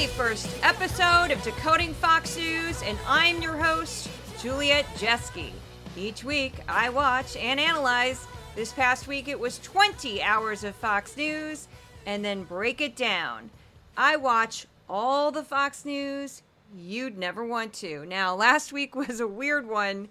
[0.00, 4.08] 71st episode of Decoding Fox News, and I'm your host,
[4.40, 5.50] Juliet Jeske.
[5.94, 8.26] Each week, I watch and analyze.
[8.56, 11.68] This past week, it was 20 hours of Fox News,
[12.06, 13.50] and then break it down.
[13.94, 16.40] I watch all the Fox News
[16.74, 18.06] you'd never want to.
[18.06, 20.08] Now, last week was a weird one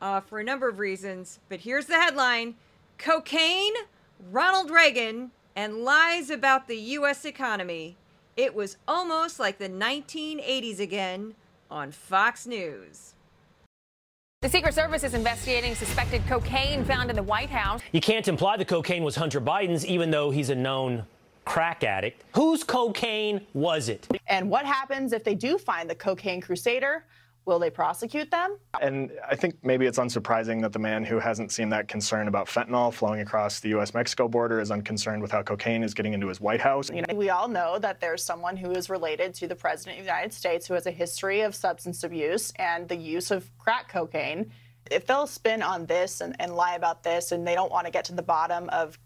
[0.00, 2.54] uh, for a number of reasons, but here's the headline
[2.96, 3.74] Cocaine,
[4.30, 7.26] Ronald Reagan, and lies about the U.S.
[7.26, 7.98] economy.
[8.40, 11.34] It was almost like the 1980s again
[11.70, 13.12] on Fox News.
[14.40, 17.82] The Secret Service is investigating suspected cocaine found in the White House.
[17.92, 21.04] You can't imply the cocaine was Hunter Biden's, even though he's a known
[21.44, 22.24] crack addict.
[22.34, 24.08] Whose cocaine was it?
[24.26, 27.04] And what happens if they do find the cocaine crusader?
[27.46, 28.58] Will they prosecute them?
[28.80, 32.46] And I think maybe it's unsurprising that the man who hasn't seen that concern about
[32.46, 36.28] fentanyl flowing across the US Mexico border is unconcerned with how cocaine is getting into
[36.28, 36.90] his White House.
[36.90, 40.04] You know, we all know that there's someone who is related to the President of
[40.04, 43.88] the United States who has a history of substance abuse and the use of crack
[43.88, 44.52] cocaine.
[44.90, 47.90] If they'll spin on this and, and lie about this and they don't want to
[47.90, 48.98] get to the bottom of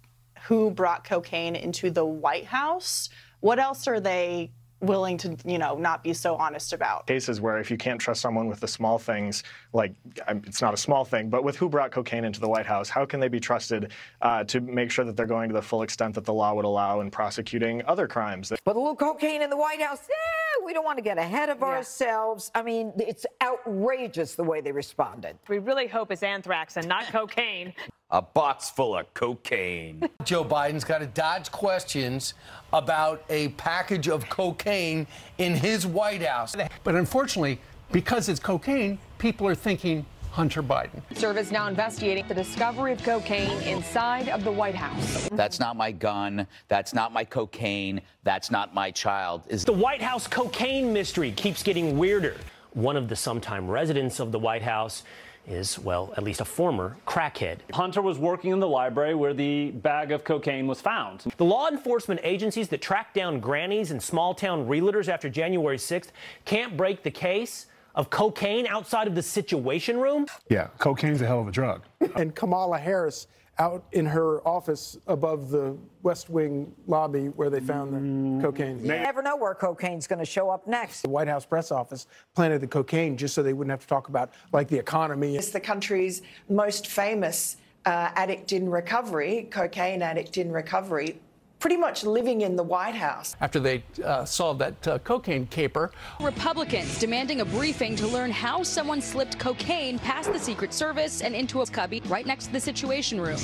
[0.43, 3.09] who brought cocaine into the White House,
[3.41, 4.51] what else are they
[4.87, 7.07] willing to, you know, not be so honest about.
[7.07, 9.95] Cases where if you can't trust someone with the small things, like
[10.29, 13.05] it's not a small thing, but with who brought cocaine into the White House, how
[13.05, 16.15] can they be trusted uh, to make sure that they're going to the full extent
[16.15, 18.53] that the law would allow in prosecuting other crimes?
[18.65, 21.48] But a little cocaine in the White House, yeah, we don't want to get ahead
[21.48, 21.67] of yeah.
[21.67, 22.51] ourselves.
[22.55, 25.39] I mean, it's outrageous the way they responded.
[25.48, 27.75] We really hope it's anthrax and not cocaine
[28.14, 30.08] a box full of cocaine.
[30.23, 32.35] Joe Biden's got to dodge questions
[32.73, 35.08] about a package of cocaine
[35.39, 36.55] in his White House.
[36.85, 37.58] But unfortunately,
[37.91, 41.02] because it's cocaine, people are thinking Hunter Biden.
[41.17, 45.29] Service now investigating the discovery of cocaine inside of the White House.
[45.33, 46.46] That's not my gun.
[46.69, 48.01] That's not my cocaine.
[48.23, 49.42] That's not my child.
[49.48, 52.36] Is the White House cocaine mystery keeps getting weirder.
[52.75, 55.02] One of the sometime residents of the White House
[55.47, 57.59] is, well, at least a former crackhead.
[57.73, 61.25] Hunter was working in the library where the bag of cocaine was found.
[61.37, 66.09] The law enforcement agencies that track down grannies and small town realtors after January 6th
[66.45, 70.27] can't break the case of cocaine outside of the situation room?
[70.49, 71.83] Yeah, cocaine's a hell of a drug.
[72.17, 73.29] and Kamala Harris
[73.59, 78.42] out in her office above the West Wing lobby where they found the mm.
[78.42, 78.81] cocaine.
[78.81, 81.03] You never know where cocaine's going to show up next.
[81.03, 84.09] The White House press office planted the cocaine just so they wouldn't have to talk
[84.09, 85.37] about like the economy.
[85.37, 87.57] It's the country's most famous
[87.87, 91.20] uh, addict in recovery, cocaine addict in recovery,
[91.64, 93.36] pretty much living in the White House.
[93.41, 95.92] After they uh, solved that uh, cocaine caper.
[96.20, 101.35] Republicans demanding a briefing to learn how someone slipped cocaine past the Secret Service and
[101.35, 103.39] into a cubby right next to the Situation Room.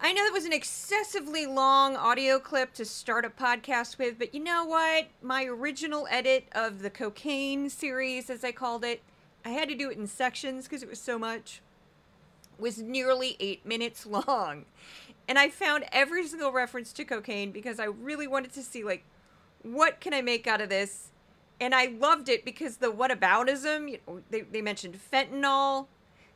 [0.00, 4.32] I know that was an excessively long audio clip to start a podcast with, but
[4.32, 5.08] you know what?
[5.20, 9.02] My original edit of the cocaine series, as I called it,
[9.44, 11.60] I had to do it in sections because it was so much,
[12.56, 14.64] was nearly eight minutes long
[15.28, 19.04] and I found every single reference to cocaine because I really wanted to see like
[19.62, 21.08] what can I make out of this,
[21.60, 23.90] and I loved it because the whataboutism.
[23.90, 25.86] You know, they they mentioned fentanyl,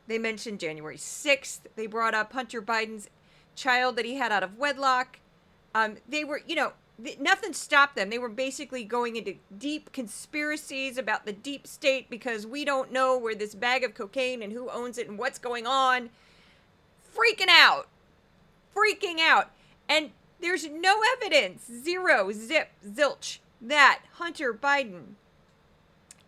[0.07, 1.67] they mentioned January sixth.
[1.75, 3.09] They brought up Hunter Biden's
[3.55, 5.19] child that he had out of wedlock.
[5.75, 6.73] Um, they were you know
[7.19, 8.09] nothing stopped them.
[8.09, 13.17] They were basically going into deep conspiracies about the deep state because we don't know
[13.17, 16.09] where this bag of cocaine and who owns it and what's going on.
[17.15, 17.87] Freaking out
[18.75, 19.51] freaking out.
[19.87, 25.15] And there's no evidence, zero, zip, zilch, that Hunter Biden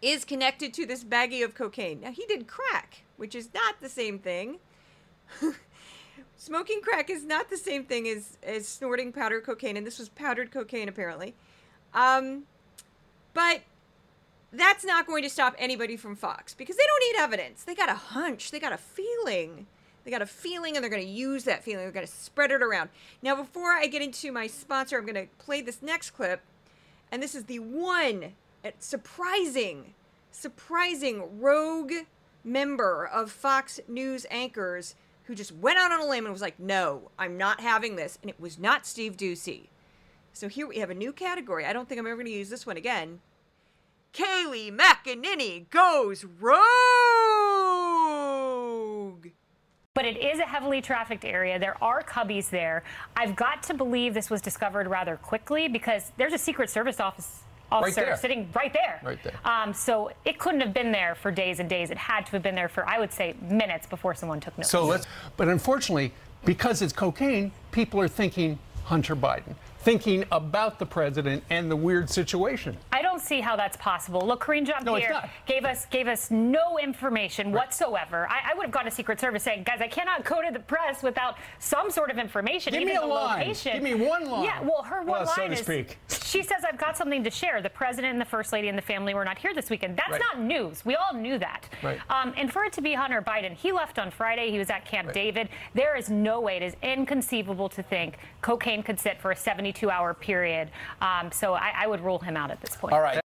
[0.01, 2.01] is connected to this baggie of cocaine.
[2.01, 4.57] Now, he did crack, which is not the same thing.
[6.37, 10.09] Smoking crack is not the same thing as, as snorting powdered cocaine, and this was
[10.09, 11.35] powdered cocaine, apparently.
[11.93, 12.43] Um,
[13.33, 13.61] but
[14.51, 17.63] that's not going to stop anybody from Fox because they don't need evidence.
[17.63, 19.67] They got a hunch, they got a feeling.
[20.03, 21.83] They got a feeling and they're going to use that feeling.
[21.83, 22.89] They're going to spread it around.
[23.21, 26.41] Now, before I get into my sponsor, I'm going to play this next clip.
[27.11, 28.33] And this is the one
[28.65, 29.93] uh, surprising,
[30.31, 31.93] surprising rogue
[32.43, 34.95] member of Fox News anchors
[35.25, 38.17] who just went out on a limb and was like, no, I'm not having this.
[38.21, 39.67] And it was not Steve Doocy.
[40.33, 41.65] So here we have a new category.
[41.65, 43.19] I don't think I'm ever going to use this one again.
[44.13, 47.10] Kayleigh McEnany goes rogue.
[49.93, 51.59] But it is a heavily trafficked area.
[51.59, 52.83] There are cubbies there.
[53.17, 57.41] I've got to believe this was discovered rather quickly because there's a Secret Service office
[57.69, 59.01] officer right sitting right there.
[59.03, 59.33] Right there.
[59.43, 61.91] Um, so it couldn't have been there for days and days.
[61.91, 64.71] It had to have been there for, I would say, minutes before someone took notice.
[64.71, 65.07] So let's.
[65.35, 66.13] But unfortunately,
[66.45, 69.55] because it's cocaine, people are thinking Hunter Biden.
[69.83, 72.77] Thinking about the president and the weird situation.
[72.91, 74.21] I don't see how that's possible.
[74.21, 78.27] Look, Karine Jean No, Pierre gave us gave us no information whatsoever.
[78.29, 80.59] I, I would have gone to Secret Service saying, guys, I cannot go to the
[80.59, 83.39] press without some sort of information, Give even me a the line.
[83.39, 83.73] location.
[83.73, 84.43] Give me one line.
[84.45, 85.97] Yeah, well, her one Well, so line to is speak.
[86.09, 87.61] she says, I've got something to share.
[87.61, 89.97] The president and the first lady and the family were not here this weekend.
[89.97, 90.21] That's Right.
[90.33, 90.85] not news.
[90.85, 91.69] We all knew that.
[91.81, 91.99] Right.
[92.09, 94.51] Um, and for it to be Hunter Biden, he left on Friday.
[94.51, 95.49] He was at Camp David.
[95.73, 96.57] There is no way.
[96.57, 100.69] It is inconceivable to think cocaine could sit for a 72-hour period.
[101.01, 102.93] Um, so I, I would rule him out at this point.
[102.93, 103.19] All right.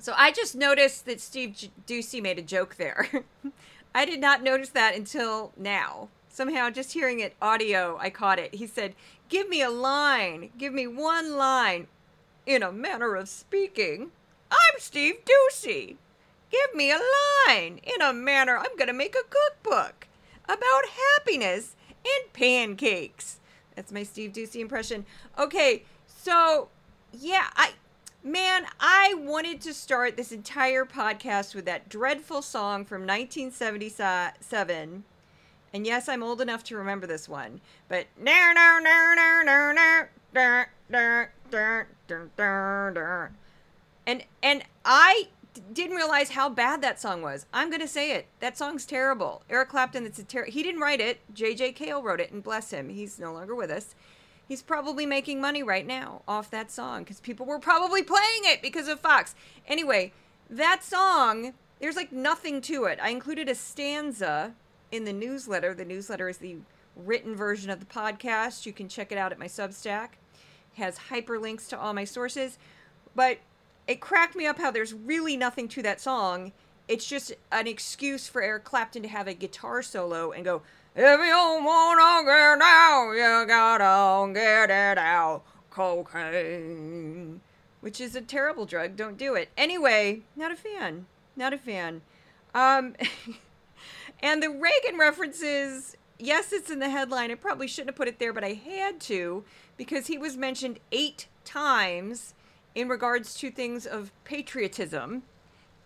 [0.00, 3.08] So I just noticed that Steve J- Doocy made a joke there.
[3.94, 6.08] I did not notice that until now.
[6.28, 8.54] Somehow, just hearing it audio, I caught it.
[8.54, 8.94] He said,
[9.28, 10.50] Give me a line.
[10.56, 11.88] Give me one line.
[12.46, 14.12] In a manner of speaking,
[14.50, 15.96] I'm Steve Doocy.
[16.50, 17.00] Give me a
[17.48, 17.80] line.
[17.82, 20.06] In a manner, I'm going to make a cookbook
[20.44, 20.84] about
[21.16, 23.40] happiness and pancakes.
[23.78, 25.06] That's my Steve Doocy impression.
[25.38, 26.68] Okay, so
[27.12, 27.74] yeah, I
[28.24, 35.04] man, I wanted to start this entire podcast with that dreadful song from 1977.
[35.72, 37.60] And yes, I'm old enough to remember this one.
[37.86, 40.66] But no no no no no no dur,
[41.48, 41.78] dur.
[44.08, 45.28] and and I
[45.72, 47.46] didn't realize how bad that song was.
[47.52, 48.26] I'm gonna say it.
[48.40, 49.42] That song's terrible.
[49.48, 50.06] Eric Clapton.
[50.06, 51.20] It's a ter- he didn't write it.
[51.32, 51.72] J.J.
[51.72, 53.94] Cale wrote it, and bless him, he's no longer with us.
[54.46, 58.62] He's probably making money right now off that song because people were probably playing it
[58.62, 59.34] because of Fox.
[59.66, 60.12] Anyway,
[60.48, 62.98] that song, there's like nothing to it.
[63.02, 64.54] I included a stanza
[64.90, 65.74] in the newsletter.
[65.74, 66.56] The newsletter is the
[66.96, 68.64] written version of the podcast.
[68.64, 70.10] You can check it out at my Substack.
[70.74, 72.58] It has hyperlinks to all my sources.
[73.14, 73.38] But
[73.88, 76.52] it cracked me up how there's really nothing to that song.
[76.86, 80.62] It's just an excuse for Eric Clapton to have a guitar solo and go,
[80.94, 85.42] If you wanna get down, you gotta get it out.
[85.70, 87.40] Cocaine.
[87.80, 88.94] Which is a terrible drug.
[88.94, 89.48] Don't do it.
[89.56, 91.06] Anyway, not a fan.
[91.34, 92.02] Not a fan.
[92.54, 92.94] Um,
[94.20, 97.30] and the Reagan references, yes, it's in the headline.
[97.30, 99.44] I probably shouldn't have put it there, but I had to
[99.78, 102.34] because he was mentioned eight times
[102.78, 105.24] in regards to things of patriotism.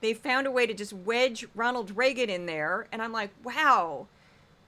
[0.02, 4.08] They found a way to just wedge Ronald Reagan in there, and I'm like, wow,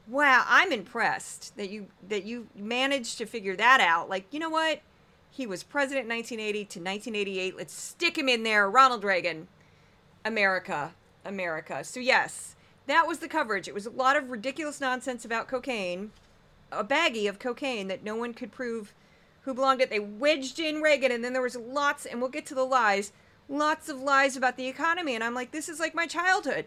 [0.09, 4.09] wow, I'm impressed that you that you managed to figure that out.
[4.09, 4.81] Like, you know what?
[5.31, 7.57] He was president 1980 to 1988.
[7.57, 9.49] Let's stick him in there, Ronald Reagan.
[10.25, 10.95] America,
[11.25, 11.85] America.
[11.85, 12.57] So yes,
[12.87, 13.69] that was the coverage.
[13.69, 16.13] It was a lot of ridiculous nonsense about cocaine,
[16.73, 18.95] a baggie of cocaine that no one could prove
[19.45, 19.91] who belonged it.
[19.91, 23.13] They wedged in Reagan, and then there was lots, and we'll get to the lies,
[23.49, 25.15] lots of lies about the economy.
[25.15, 26.67] And I'm like, this is like my childhood.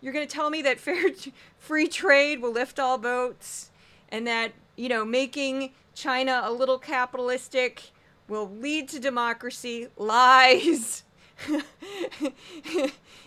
[0.00, 1.10] You're going to tell me that fair,
[1.58, 3.70] free trade will lift all boats,
[4.10, 7.90] and that you know making China a little capitalistic
[8.28, 9.88] will lead to democracy.
[9.96, 11.04] Lies.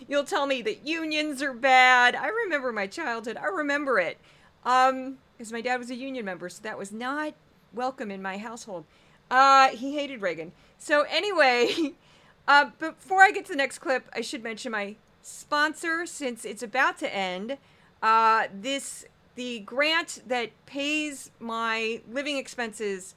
[0.08, 2.14] You'll tell me that unions are bad.
[2.14, 3.36] I remember my childhood.
[3.36, 4.18] I remember it.
[4.64, 7.34] Um, because my dad was a union member, so that was not
[7.72, 8.84] welcome in my household.
[9.30, 10.52] Uh, he hated Reagan.
[10.78, 11.94] So anyway,
[12.48, 16.62] uh, before I get to the next clip, I should mention my sponsor since it's
[16.62, 17.58] about to end.
[18.02, 19.04] Uh, this
[19.34, 23.14] the grant that pays my living expenses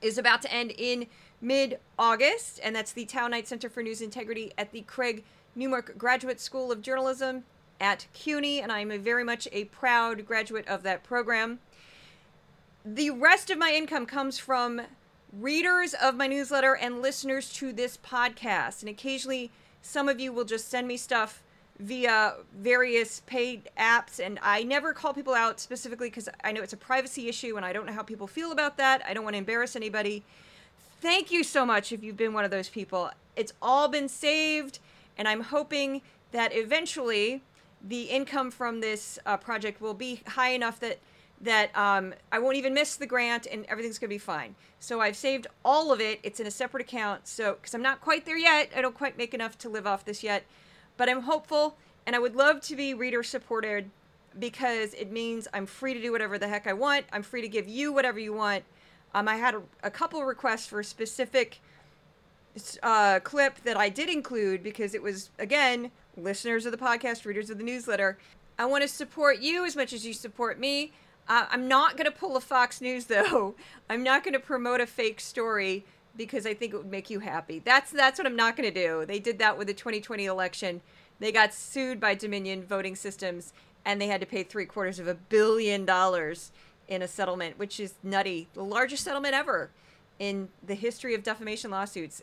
[0.00, 1.06] is about to end in
[1.40, 5.24] mid August, and that's the Tow-Knight Center for News Integrity at the Craig
[5.54, 7.44] Newmark Graduate School of Journalism
[7.80, 11.60] at CUNY, and I'm a very much a proud graduate of that program.
[12.94, 14.80] The rest of my income comes from
[15.30, 19.50] readers of my newsletter and listeners to this podcast, and occasionally
[19.82, 21.42] some of you will just send me stuff
[21.78, 26.72] via various paid apps and I never call people out specifically because I know it's
[26.72, 29.02] a privacy issue and I don't know how people feel about that.
[29.06, 30.24] I don't want to embarrass anybody.
[31.02, 33.10] Thank you so much if you've been one of those people.
[33.36, 34.78] It's all been saved
[35.18, 36.00] and I'm hoping
[36.32, 37.42] that eventually
[37.86, 40.98] the income from this uh, project will be high enough that
[41.40, 44.56] that um, I won't even miss the grant and everything's going to be fine.
[44.80, 46.18] So I've saved all of it.
[46.22, 47.28] It's in a separate account.
[47.28, 50.04] So because I'm not quite there yet, I don't quite make enough to live off
[50.04, 50.44] this yet
[50.98, 53.90] but I'm hopeful and I would love to be reader supported
[54.38, 57.06] because it means I'm free to do whatever the heck I want.
[57.10, 58.64] I'm free to give you whatever you want.
[59.14, 61.60] Um, I had a, a couple requests for a specific
[62.82, 67.48] uh, clip that I did include because it was, again, listeners of the podcast, readers
[67.48, 68.18] of the newsletter.
[68.58, 70.92] I want to support you as much as you support me.
[71.28, 73.54] Uh, I'm not going to pull a Fox News, though.
[73.90, 75.84] I'm not going to promote a fake story
[76.16, 77.60] because I think it would make you happy.
[77.64, 79.04] That's that's what I'm not going to do.
[79.06, 80.80] They did that with the 2020 election.
[81.20, 83.52] They got sued by Dominion Voting Systems,
[83.84, 86.50] and they had to pay three quarters of a billion dollars
[86.88, 88.48] in a settlement, which is nutty.
[88.54, 89.70] The largest settlement ever.
[90.18, 92.22] in the history of defamation lawsuits.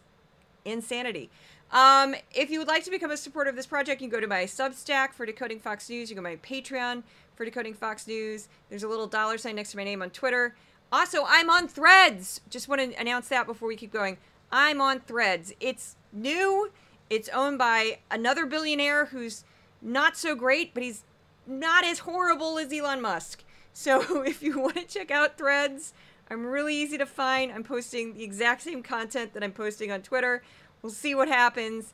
[0.65, 1.29] Insanity.
[1.71, 4.21] Um, if you would like to become a supporter of this project, you can go
[4.21, 6.09] to my Substack for Decoding Fox News.
[6.09, 7.03] You can go to my Patreon
[7.35, 8.47] for Decoding Fox News.
[8.69, 10.55] There's a little dollar sign next to my name on Twitter.
[10.91, 12.41] Also, I'm on Threads.
[12.49, 14.17] Just want to announce that before we keep going.
[14.51, 15.53] I'm on Threads.
[15.59, 16.71] It's new.
[17.09, 19.43] It's owned by another billionaire who's
[19.81, 21.03] not so great, but he's
[21.45, 23.43] not as horrible as Elon Musk.
[23.73, 25.93] So if you want to check out Threads,
[26.29, 27.51] I'm really easy to find.
[27.51, 30.43] I'm posting the exact same content that I'm posting on Twitter.
[30.81, 31.93] We'll see what happens.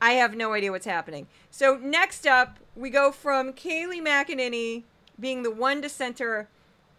[0.00, 1.26] I have no idea what's happening.
[1.50, 4.84] So next up, we go from Kayleigh McEnany
[5.18, 6.48] being the one dissenter,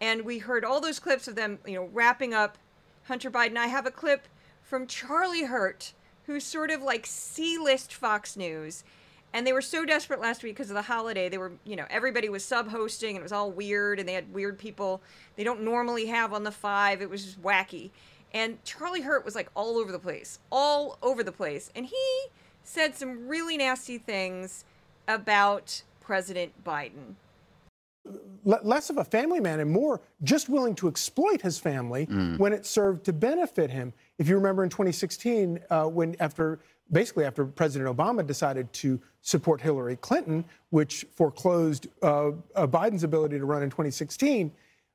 [0.00, 2.58] and we heard all those clips of them, you know, wrapping up
[3.04, 3.56] Hunter Biden.
[3.56, 4.28] I have a clip
[4.62, 5.92] from Charlie Hurt,
[6.26, 8.84] who's sort of like C-list Fox News.
[9.32, 11.28] And they were so desperate last week because of the holiday.
[11.28, 14.14] They were, you know, everybody was sub hosting and it was all weird and they
[14.14, 15.02] had weird people
[15.36, 17.00] they don't normally have on the five.
[17.00, 17.90] It was just wacky.
[18.32, 21.70] And Charlie Hurt was like all over the place, all over the place.
[21.74, 22.26] And he
[22.64, 24.64] said some really nasty things
[25.08, 27.14] about President Biden.
[28.46, 32.04] L- less of a family man and more just willing to exploit his family
[32.38, 33.92] when it served to benefit him.
[34.18, 36.60] If you remember in 2016, uh, when after
[36.92, 43.38] basically after President Obama decided to support Hillary Clinton, which foreclosed uh, uh, Biden's ability
[43.38, 44.50] to run in 2016,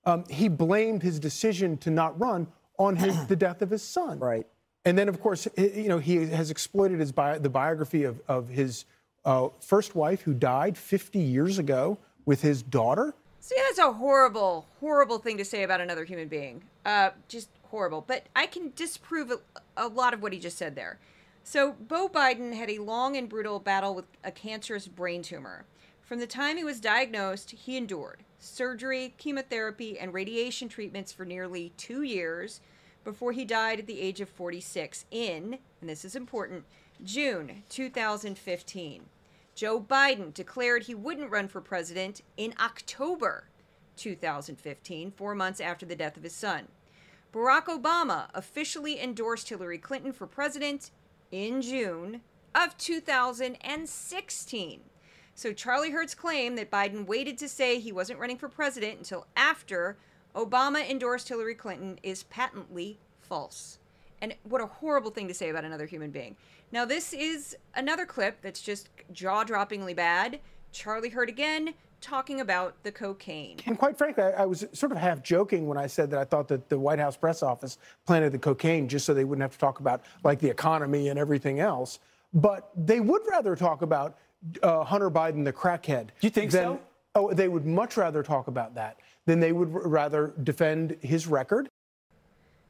[0.06, 4.20] um, he blamed his decision to not run on his, the death of his son.
[4.20, 4.46] Right.
[4.86, 8.86] And then, of course, you know, he has exploited his the biography of, of his
[9.25, 13.15] uh, first wife who died 50 years ago with his daughter.
[13.39, 16.63] See, that's a horrible, horrible thing to say about another human being.
[16.86, 18.04] Uh, just horrible.
[18.06, 19.39] But I can disprove a,
[19.75, 21.00] a lot of what he just said there.
[21.44, 25.65] So, Beau Biden had a long and brutal battle with a cancerous brain tumor.
[26.01, 31.72] From the time he was diagnosed, he endured surgery, chemotherapy, and radiation treatments for nearly
[31.77, 32.62] two years
[33.06, 36.66] before he died at the age of 46 in, and this is important,
[37.04, 39.04] June 2015.
[39.54, 43.46] Joe Biden declared he wouldn't run for president in October
[43.96, 46.68] 2015, four months after the death of his son.
[47.34, 50.92] Barack Obama officially endorsed Hillary Clinton for president
[51.32, 52.22] in June
[52.54, 54.82] of 2016.
[55.38, 59.28] So Charlie Hurt's claim that Biden waited to say he wasn't running for president until
[59.36, 59.98] after
[60.36, 63.80] Obama endorsed Hillary Clinton is patently false.
[64.22, 66.36] And what a horrible thing to say about another human being.
[66.72, 70.39] Now, this is another clip that's just jaw droppingly bad.
[70.72, 73.58] Charlie Hurt again talking about the cocaine.
[73.65, 76.25] And quite frankly, I, I was sort of half joking when I said that I
[76.25, 79.54] thought that the White House press office planted the cocaine just so they wouldn't have
[79.54, 82.00] to talk about like the economy and everything else.
[82.34, 84.18] But they would rather talk about
[84.62, 86.10] uh, Hunter Biden, the crackhead.
[86.22, 86.80] You think than, so?
[87.15, 91.67] Oh, they would much rather talk about that than they would rather defend his record.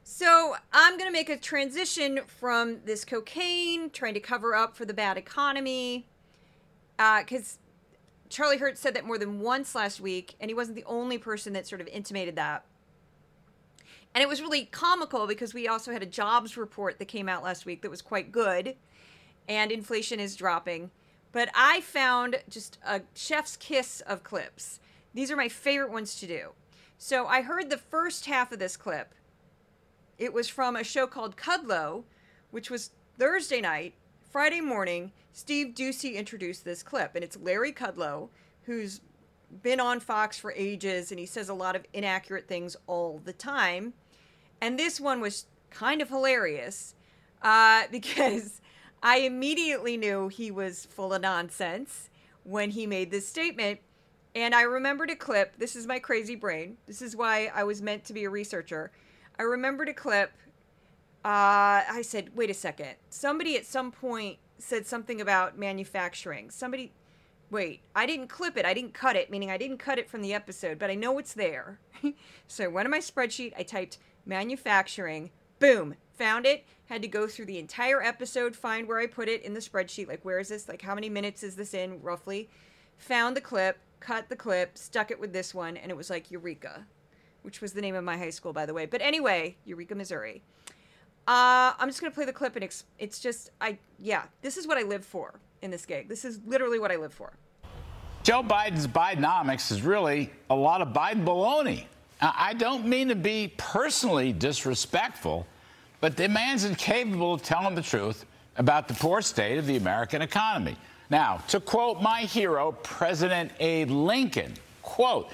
[0.02, 4.84] So I'm going to make a transition from this cocaine, trying to cover up for
[4.84, 6.06] the bad economy,
[6.98, 7.58] uh, because
[8.28, 11.52] Charlie Hurt said that more than once last week, and he wasn't the only person
[11.54, 12.64] that sort of intimated that.
[14.14, 17.42] And it was really comical because we also had a jobs report that came out
[17.42, 18.76] last week that was quite good,
[19.48, 20.90] and inflation is dropping.
[21.32, 24.80] But I found just a chef's kiss of clips.
[25.16, 26.50] These are my favorite ones to do.
[26.98, 29.14] So I heard the first half of this clip.
[30.18, 32.04] It was from a show called Kudlow,
[32.50, 33.94] which was Thursday night.
[34.30, 38.28] Friday morning, Steve Doocy introduced this clip, and it's Larry Kudlow,
[38.64, 39.00] who's
[39.62, 43.32] been on Fox for ages, and he says a lot of inaccurate things all the
[43.32, 43.94] time.
[44.60, 46.94] And this one was kind of hilarious
[47.40, 48.60] uh, because
[49.02, 52.10] I immediately knew he was full of nonsense
[52.44, 53.80] when he made this statement.
[54.36, 55.56] And I remembered a clip.
[55.56, 56.76] This is my crazy brain.
[56.86, 58.90] This is why I was meant to be a researcher.
[59.38, 60.30] I remembered a clip.
[61.24, 62.96] Uh, I said, wait a second.
[63.08, 66.50] Somebody at some point said something about manufacturing.
[66.50, 66.92] Somebody,
[67.50, 68.66] wait, I didn't clip it.
[68.66, 71.18] I didn't cut it, meaning I didn't cut it from the episode, but I know
[71.18, 71.80] it's there.
[72.46, 73.54] so I went to my spreadsheet.
[73.56, 75.30] I typed manufacturing.
[75.60, 76.66] Boom, found it.
[76.90, 80.08] Had to go through the entire episode, find where I put it in the spreadsheet.
[80.08, 80.68] Like, where is this?
[80.68, 82.50] Like, how many minutes is this in, roughly?
[82.98, 86.30] Found the clip, cut the clip, stuck it with this one, and it was like
[86.30, 86.86] Eureka,
[87.42, 88.86] which was the name of my high school, by the way.
[88.86, 90.42] But anyway, Eureka, Missouri.
[91.26, 92.64] Uh, I'm just gonna play the clip, and
[92.98, 96.08] it's, just I yeah, this is what I live for in this gig.
[96.08, 97.32] This is literally what I live for.
[98.22, 101.84] Joe Biden's Bidenomics is really a lot of Biden baloney.
[102.20, 105.46] I don't mean to be personally disrespectful,
[106.00, 108.24] but the man's incapable of telling the truth
[108.56, 110.76] about the poor state of the American economy.
[111.10, 115.30] Now, to quote my hero, President Abe Lincoln, quote,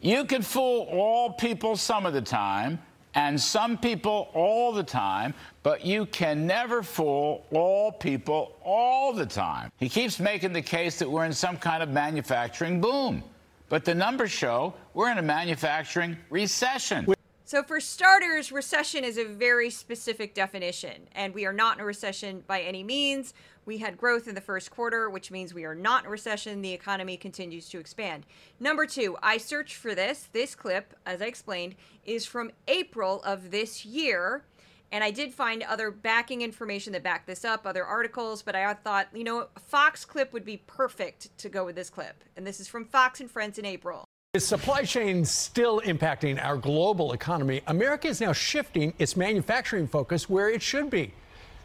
[0.00, 2.78] you can fool all people some of the time
[3.14, 9.26] and some people all the time, but you can never fool all people all the
[9.26, 9.72] time.
[9.78, 13.24] He keeps making the case that we're in some kind of manufacturing boom.
[13.68, 17.06] But the numbers show we're in a manufacturing recession.
[17.46, 21.84] So, for starters, recession is a very specific definition, and we are not in a
[21.84, 23.34] recession by any means.
[23.66, 26.62] We had growth in the first quarter, which means we are not in recession.
[26.62, 28.24] The economy continues to expand.
[28.60, 30.28] Number two, I searched for this.
[30.32, 34.44] This clip, as I explained, is from April of this year.
[34.92, 38.72] And I did find other backing information that backed this up, other articles, but I
[38.72, 42.22] thought, you know, Fox clip would be perfect to go with this clip.
[42.36, 44.04] And this is from Fox and Friends in April.
[44.32, 50.30] With supply chain still impacting our global economy, America is now shifting its manufacturing focus
[50.30, 51.12] where it should be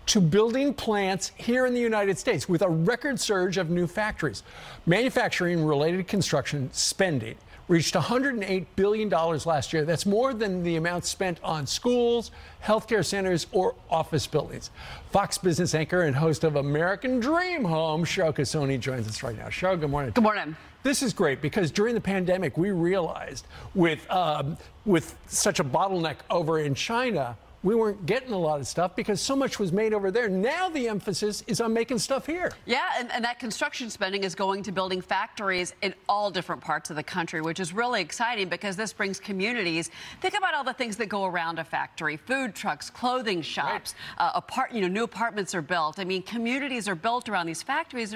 [0.07, 4.43] to building plants here in the United States with a record surge of new factories.
[4.85, 7.35] Manufacturing related construction spending
[7.67, 9.85] reached $108 billion last year.
[9.85, 12.31] That's more than the amount spent on schools,
[12.61, 14.71] healthcare centers, or office buildings.
[15.11, 19.47] Fox business anchor and host of American Dream Home, Cheryl Casone, joins us right now.
[19.47, 20.11] Cheryl, good morning.
[20.11, 20.55] Good morning.
[20.83, 26.17] This is great because during the pandemic, we realized with, um, with such a bottleneck
[26.29, 29.93] over in China, we weren't getting a lot of stuff because so much was made
[29.93, 30.27] over there.
[30.27, 32.51] Now the emphasis is on making stuff here.
[32.65, 36.89] Yeah, and, and, that construction spending is going to building factories in all different parts
[36.89, 39.91] of the country, which is really exciting because this brings communities.
[40.21, 44.25] Think about all the things that go around a factory: food trucks, clothing shops, right.
[44.25, 45.99] uh, apart, you know, new apartments are built.
[45.99, 48.15] I mean, communities are built around these factories.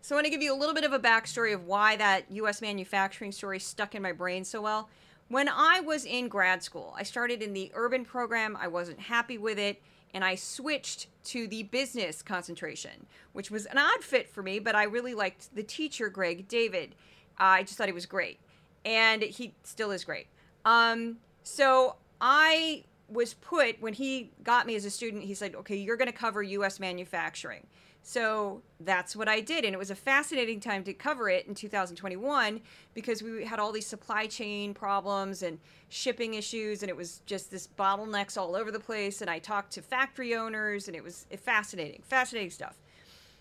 [0.00, 2.30] So I want to give you a little bit of a backstory of why that
[2.30, 2.60] U.S.
[2.60, 4.88] manufacturing story stuck in my brain so well.
[5.28, 8.56] When I was in grad school, I started in the urban program.
[8.60, 9.80] I wasn't happy with it,
[10.12, 14.74] and I switched to the business concentration, which was an odd fit for me, but
[14.74, 16.94] I really liked the teacher, Greg David.
[17.38, 18.38] I just thought he was great,
[18.84, 20.26] and he still is great.
[20.64, 25.24] Um, so I was put when he got me as a student.
[25.24, 26.78] He said, "Okay, you're going to cover U.S.
[26.78, 27.66] manufacturing."
[28.06, 29.64] So that's what I did.
[29.64, 32.60] And it was a fascinating time to cover it in 2021
[32.92, 36.82] because we had all these supply chain problems and shipping issues.
[36.82, 39.22] And it was just this bottlenecks all over the place.
[39.22, 42.76] And I talked to factory owners and it was fascinating, fascinating stuff.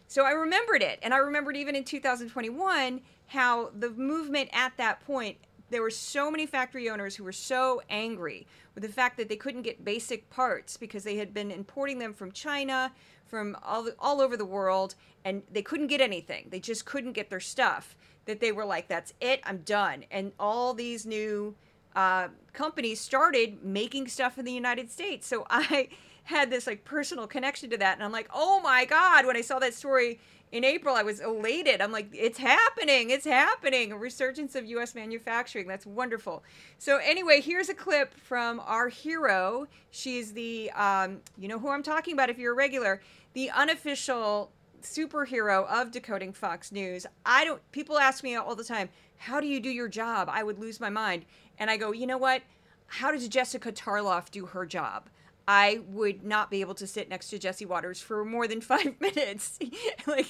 [0.08, 0.98] So I remembered it.
[1.04, 5.40] And I remembered even in 2021 how the movement at that point
[5.74, 8.46] there were so many factory owners who were so angry
[8.76, 12.14] with the fact that they couldn't get basic parts because they had been importing them
[12.14, 12.92] from China,
[13.34, 14.94] from all, all over the world,
[15.26, 16.50] and they couldn't get anything.
[16.52, 17.98] They just couldn't get their stuff.
[18.26, 20.06] That they were like, that's it, I'm done.
[20.12, 21.56] And all these new
[21.96, 25.26] uh, companies started making stuff in the United States.
[25.26, 25.90] So I
[26.26, 27.96] had this like personal connection to that.
[27.96, 30.20] And I'm like, oh my God, when I saw that story
[30.54, 31.82] in April, I was elated.
[31.82, 33.92] I'm like, it's happening, it's happening.
[33.92, 35.68] A resurgence of US manufacturing.
[35.68, 36.44] That's wonderful.
[36.78, 39.66] So, anyway, here's a clip from our hero.
[39.90, 43.02] She's the, um, you know who I'm talking about if you're a regular,
[43.34, 44.52] the unofficial
[44.84, 47.08] superhero of decoding Fox News.
[47.26, 50.30] I don't, people ask me all the time, how do you do your job?
[50.32, 51.26] I would lose my mind.
[51.58, 52.44] And I go, you know what?
[52.86, 55.10] How does Jessica Tarlov do her job?
[55.48, 58.96] I would not be able to sit next to Jesse Watters for more than five
[59.02, 59.60] minutes.
[60.08, 60.28] like,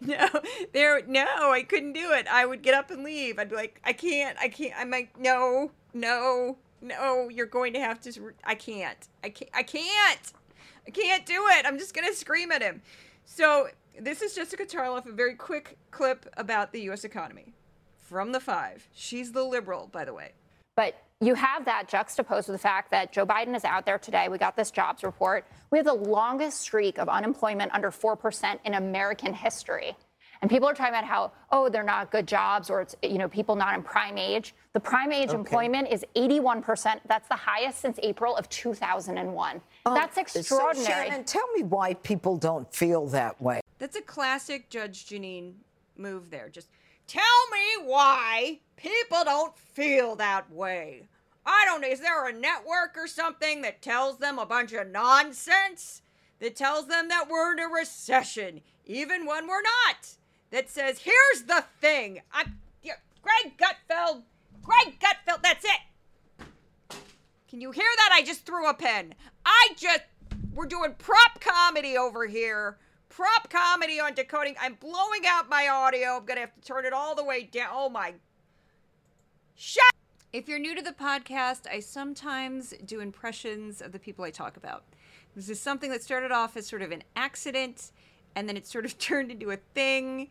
[0.00, 0.28] no,
[0.72, 2.26] there, no, I couldn't do it.
[2.26, 3.38] I would get up and leave.
[3.38, 4.74] I'd be like, I can't, I can't.
[4.76, 7.28] I'm like, no, no, no.
[7.28, 8.32] You're going to have to.
[8.44, 9.08] I can't.
[9.22, 9.50] I can't.
[9.54, 10.32] I can't.
[10.86, 11.66] I can't do it.
[11.66, 12.82] I'm just gonna scream at him.
[13.24, 17.04] So this is Jessica Tarlov, a very quick clip about the U.S.
[17.04, 17.54] economy
[17.98, 18.88] from the Five.
[18.92, 20.32] She's the liberal, by the way.
[20.76, 24.28] But you have that juxtaposed with the fact that Joe Biden is out there today.
[24.28, 25.46] We got this jobs report.
[25.70, 29.96] We have the longest streak of unemployment under 4% in American history.
[30.42, 33.28] And people are talking about how, oh, they're not good jobs or it's, you know,
[33.28, 34.54] people not in prime age.
[34.74, 35.38] The prime age okay.
[35.38, 37.00] employment is 81%.
[37.06, 39.60] That's the highest since April of 2001.
[39.86, 40.84] Oh, That's extraordinary.
[40.84, 43.60] So Shannon, tell me why people don't feel that way.
[43.78, 45.54] That's a classic Judge Jeanine
[45.96, 46.48] move there.
[46.50, 46.68] Just
[47.06, 51.08] tell me why people don't feel that way.
[51.46, 51.88] I don't know.
[51.88, 56.02] Is there a network or something that tells them a bunch of nonsense?
[56.40, 60.16] That tells them that we're in a recession, even when we're not?
[60.50, 62.20] That says, here's the thing.
[62.82, 64.22] Yeah, Greg Gutfeld.
[64.62, 66.46] Greg Gutfeld, that's it.
[67.48, 68.10] Can you hear that?
[68.12, 69.14] I just threw a pen.
[69.46, 70.02] I just,
[70.54, 72.78] we're doing prop comedy over here.
[73.14, 74.56] Prop comedy on decoding.
[74.60, 76.16] I'm blowing out my audio.
[76.16, 77.68] I'm going to have to turn it all the way down.
[77.72, 78.14] Oh my.
[79.54, 79.94] Shut
[80.34, 84.56] if you're new to the podcast, I sometimes do impressions of the people I talk
[84.56, 84.82] about.
[85.36, 87.92] This is something that started off as sort of an accident,
[88.34, 90.30] and then it sort of turned into a thing.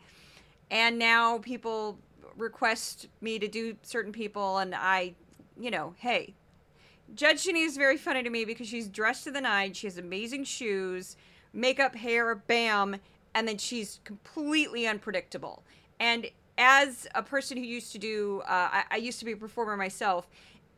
[0.69, 1.99] And now people
[2.35, 5.13] request me to do certain people, and I,
[5.57, 6.33] you know, hey,
[7.15, 9.77] Judge Ginny is very funny to me because she's dressed to the nines.
[9.77, 11.15] She has amazing shoes,
[11.53, 12.97] makeup, hair, bam,
[13.35, 15.63] and then she's completely unpredictable.
[15.99, 19.37] And as a person who used to do, uh, I, I used to be a
[19.37, 20.27] performer myself.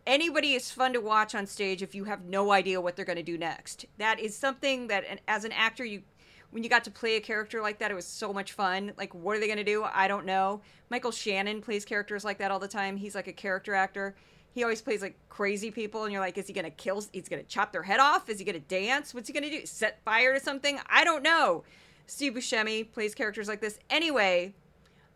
[0.06, 3.18] Anybody is fun to watch on stage if you have no idea what they're going
[3.18, 3.86] to do next.
[3.98, 6.04] That is something that, an- as an actor, you
[6.52, 8.94] when you got to play a character like that, it was so much fun.
[8.98, 9.84] Like, what are they going to do?
[9.84, 10.62] I don't know.
[10.90, 12.96] Michael Shannon plays characters like that all the time.
[12.96, 14.16] He's like a character actor.
[14.56, 17.04] He always plays like crazy people, and you're like, is he to kill?
[17.12, 18.30] He's to chop their head off?
[18.30, 19.14] Is he to dance?
[19.14, 19.66] What's he to do?
[19.66, 20.80] Set fire to something?
[20.88, 21.66] I don't know.
[22.08, 23.78] Steve Buscemi plays characters like this.
[23.90, 24.54] Anyway,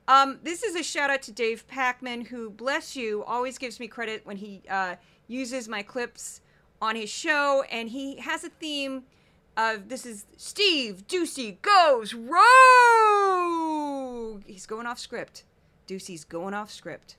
[0.09, 3.87] um, this is a shout out to Dave Pakman, who, bless you, always gives me
[3.87, 4.95] credit when he uh,
[5.29, 6.41] uses my clips
[6.81, 9.03] on his show, and he has a theme
[9.55, 12.33] of this is Steve Doocy goes rogue.
[14.45, 15.45] He's going off script.
[15.87, 17.15] Doocy's going off script.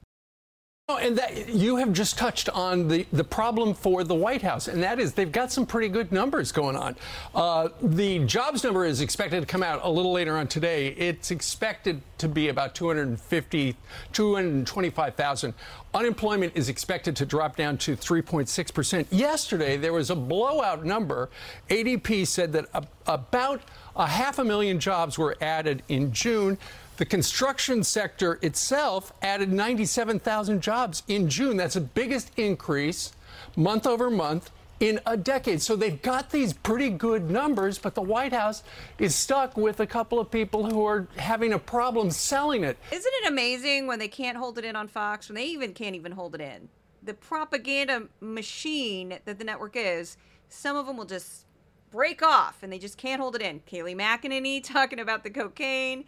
[0.98, 4.82] And that you have just touched on the, the problem for the White House, and
[4.82, 6.96] that is they've got some pretty good numbers going on.
[7.34, 10.88] Uh, the jobs number is expected to come out a little later on today.
[10.88, 13.76] It's expected to be about 250,
[14.12, 15.54] 225,000.
[15.92, 19.08] Unemployment is expected to drop down to 3.6 percent.
[19.10, 21.30] Yesterday there was a blowout number.
[21.68, 23.62] ADP said that a, about
[23.96, 26.58] a half a million jobs were added in June.
[27.00, 31.56] The construction sector itself added 97,000 jobs in June.
[31.56, 33.12] That's the biggest increase
[33.56, 35.62] month over month in a decade.
[35.62, 38.62] So they've got these pretty good numbers, but the White House
[38.98, 42.76] is stuck with a couple of people who are having a problem selling it.
[42.92, 45.96] Isn't it amazing when they can't hold it in on Fox, when they even can't
[45.96, 46.68] even hold it in?
[47.02, 50.18] The propaganda machine that the network is,
[50.50, 51.46] some of them will just
[51.90, 53.60] break off and they just can't hold it in.
[53.60, 56.04] Kayleigh McEnany talking about the cocaine.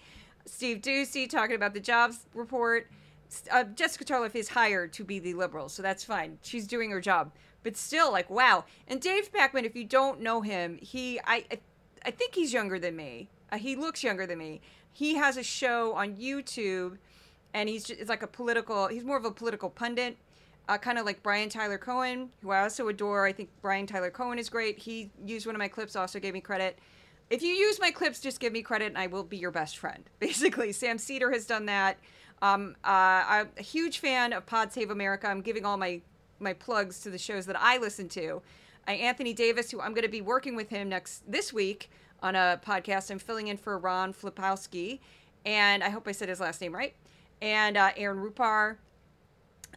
[0.46, 2.88] Steve Doocy talking about the jobs report.
[3.50, 6.38] Uh, Jessica Tarlov is hired to be the liberal, so that's fine.
[6.42, 8.64] She's doing her job, but still, like, wow.
[8.88, 11.59] And Dave Pakman, if you don't know him, he, I, I,
[12.05, 13.28] I think he's younger than me.
[13.50, 14.61] Uh, he looks younger than me.
[14.92, 16.98] He has a show on YouTube,
[17.55, 18.88] and he's just, it's like a political.
[18.88, 20.18] He's more of a political pundit.
[20.68, 23.26] Uh, kind of like Brian Tyler Cohen, who I also adore.
[23.26, 24.78] I think Brian Tyler Cohen is great.
[24.78, 26.78] He used one of my clips, also gave me credit
[27.33, 29.79] if you use my clips, just give me credit and I will be your best
[29.79, 30.05] friend.
[30.21, 31.99] Basically, Sam Seder has done that.
[32.42, 35.29] Um, uh, I'm a huge fan of Pod Save America.
[35.29, 36.03] I'm giving all my
[36.38, 38.42] my plugs to the shows that I listen to.
[38.87, 41.88] Uh, Anthony Davis, who I'm going to be working with him next this week
[42.21, 43.11] on a podcast.
[43.11, 44.99] I'm filling in for Ron Flipowski,
[45.47, 46.95] and I hope I said his last name right.
[47.40, 48.77] And uh, Aaron Rupar,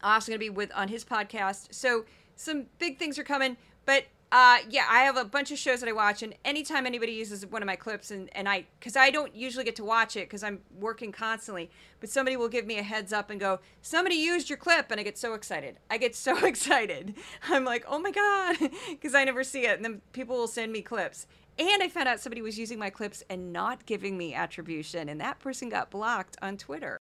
[0.03, 1.73] also going to be with on his podcast.
[1.73, 5.79] So some big things are coming, but uh, yeah, I have a bunch of shows
[5.79, 8.95] that I watch, and anytime anybody uses one of my clips, and, and I, because
[8.95, 12.65] I don't usually get to watch it because I'm working constantly, but somebody will give
[12.65, 15.77] me a heads up and go, somebody used your clip, and I get so excited.
[15.89, 17.13] I get so excited.
[17.49, 18.57] I'm like, oh my God,
[18.89, 19.75] because I never see it.
[19.75, 21.27] And then people will send me clips.
[21.57, 25.21] And I found out somebody was using my clips and not giving me attribution, and
[25.21, 26.97] that person got blocked on Twitter.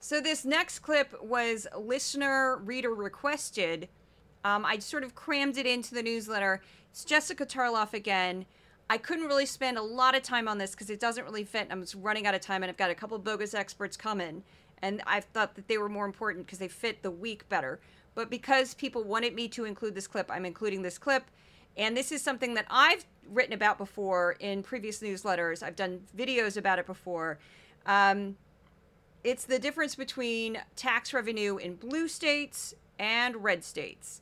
[0.00, 3.88] So this next clip was listener reader requested.
[4.44, 6.60] Um, I sort of crammed it into the newsletter.
[6.90, 8.44] It's Jessica Tarlov again.
[8.90, 11.68] I couldn't really spend a lot of time on this because it doesn't really fit.
[11.70, 14.44] I'm just running out of time, and I've got a couple bogus experts coming,
[14.82, 17.80] and I thought that they were more important because they fit the week better.
[18.14, 21.24] But because people wanted me to include this clip, I'm including this clip.
[21.76, 25.62] And this is something that I've written about before in previous newsletters.
[25.62, 27.38] I've done videos about it before.
[27.86, 28.36] Um,
[29.24, 34.20] it's the difference between tax revenue in blue states and red states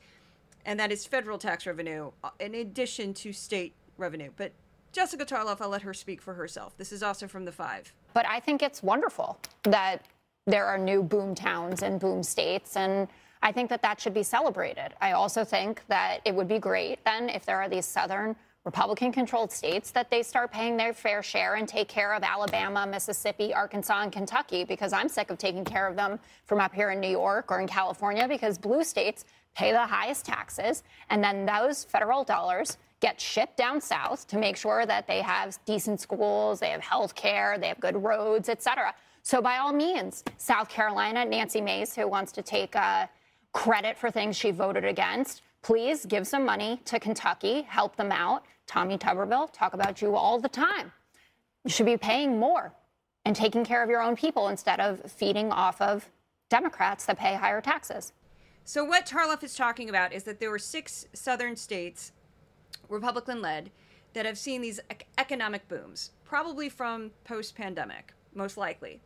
[0.65, 4.31] and that is federal tax revenue uh, in addition to state revenue.
[4.37, 4.53] But
[4.93, 6.77] Jessica Tarlov, I'll let her speak for herself.
[6.77, 7.93] This is also from the five.
[8.15, 10.05] But I think it's wonderful that
[10.47, 13.09] there are new boom towns and boom states, and
[13.43, 14.95] I think that that should be celebrated.
[15.01, 19.11] I also think that it would be great then if there are these southern Republican
[19.11, 23.53] controlled states that they start paying their fair share and take care of Alabama, Mississippi,
[23.53, 27.01] Arkansas, and Kentucky because I'm sick of taking care of them from up here in
[27.01, 31.85] New York or in California because blue states pay the highest taxes, and then those
[31.85, 36.71] federal dollars get shipped down south to make sure that they have decent schools, they
[36.71, 38.95] have health care, they have good roads, et cetera.
[39.23, 43.07] So by all means, South Carolina, Nancy Mace, who wants to take uh,
[43.53, 48.45] credit for things she voted against, please give some money to Kentucky, help them out.
[48.67, 50.93] Tommy Tuberville, talk about you all the time.
[51.65, 52.73] You should be paying more
[53.25, 56.09] and taking care of your own people instead of feeding off of
[56.51, 58.13] Democrats that pay higher taxes.
[58.65, 62.13] So what Tarlov is talking about is that there were six southern states,
[62.89, 63.71] Republican led,
[64.15, 64.81] that have seen these
[65.19, 69.01] economic booms, probably from post pandemic, most likely.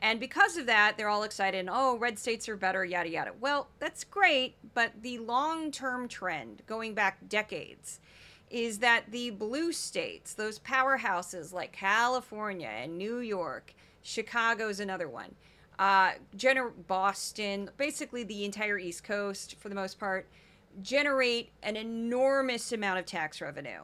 [0.00, 1.58] And because of that, they're all excited.
[1.58, 3.32] And, oh, red states are better, yada, yada.
[3.38, 4.54] Well, that's great.
[4.74, 8.00] But the long term trend, going back decades,
[8.50, 15.34] is that the blue states, those powerhouses like California and New York, Chicago's another one,
[15.78, 20.26] uh, gener- Boston, basically the entire East Coast for the most part,
[20.82, 23.82] generate an enormous amount of tax revenue.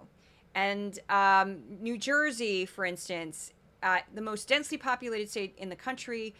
[0.54, 3.52] And um, New Jersey, for instance,
[3.82, 6.34] uh, the most densely populated state in the country,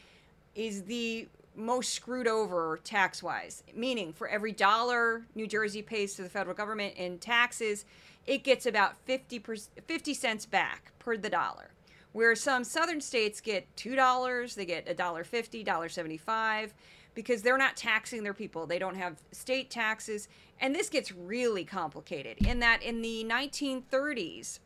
[0.54, 3.62] is the most screwed over tax wise.
[3.74, 7.84] Meaning, for every dollar New Jersey pays to the federal government in taxes,
[8.26, 9.42] it gets about 50,
[9.86, 11.70] 50 cents back per the dollar.
[12.14, 16.70] Where some southern states get $2, they get $1.50, $1.75
[17.12, 18.66] because they're not taxing their people.
[18.66, 20.28] They don't have state taxes.
[20.60, 24.60] And this gets really complicated in that in the 1930s,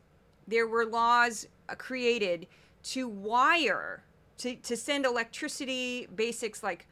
[0.47, 2.47] there were laws uh, created
[2.83, 4.03] to wire,
[4.39, 6.87] to, to send electricity basics like,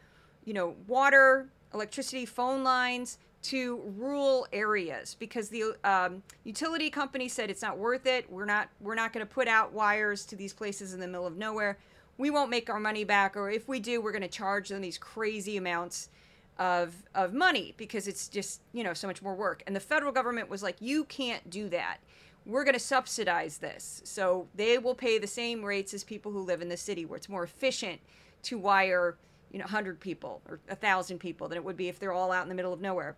[0.47, 7.48] you know, water, electricity, phone lines to rural areas because the um, utility company said
[7.48, 8.30] it's not worth it.
[8.30, 11.26] We're not we're not going to put out wires to these places in the middle
[11.26, 11.78] of nowhere.
[12.18, 14.80] We won't make our money back, or if we do, we're going to charge them
[14.80, 16.09] these crazy amounts
[16.59, 19.62] of of money because it's just you know so much more work.
[19.66, 21.98] And the federal government was like, you can't do that.
[22.44, 26.40] We're going to subsidize this, so they will pay the same rates as people who
[26.40, 28.00] live in the city, where it's more efficient
[28.42, 29.16] to wire
[29.52, 32.42] you know 100 people or 1000 people than it would be if they're all out
[32.42, 33.16] in the middle of nowhere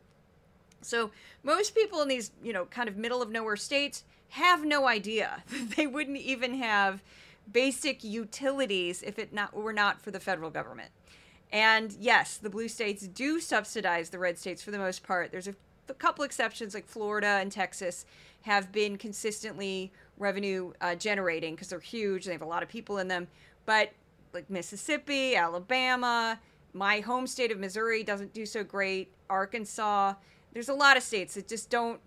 [0.83, 1.11] so
[1.43, 5.43] most people in these, you know, kind of middle of nowhere states have no idea.
[5.77, 7.03] they wouldn't even have
[7.51, 10.91] basic utilities if it not were not for the federal government.
[11.51, 15.33] And yes, the blue states do subsidize the red states for the most part.
[15.33, 15.55] There's a,
[15.89, 18.05] a couple exceptions like Florida and Texas
[18.43, 22.27] have been consistently revenue uh, generating because they're huge.
[22.27, 23.29] and They have a lot of people in them.
[23.65, 23.93] But
[24.35, 26.39] like Mississippi, Alabama,
[26.75, 29.11] my home state of Missouri doesn't do so great.
[29.31, 30.15] Arkansas,
[30.53, 32.01] there's a lot of states that just don't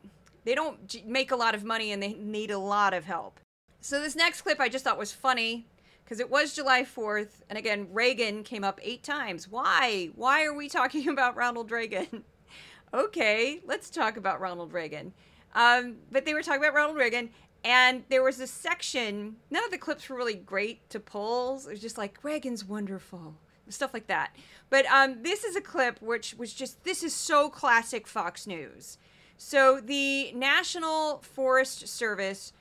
[0.44, 3.40] they don't make a lot of money and they need a lot of help.
[3.80, 5.68] So this next clip I just thought was funny
[6.04, 9.50] because it was July 4th and again Reagan came up 8 times.
[9.50, 10.10] Why?
[10.16, 12.24] Why are we talking about Ronald Reagan?
[12.94, 15.14] okay, let's talk about Ronald Reagan.
[15.54, 17.30] Um, but they were talking about Ronald Reagan
[17.64, 21.58] and there was a section, none of the clips were really great to pull.
[21.68, 23.36] It was just like Reagan's wonderful
[23.74, 24.36] stuff like that.
[24.70, 28.98] But um, this is a clip which was just this is so classic Fox News.
[29.38, 32.54] So the National Forest Service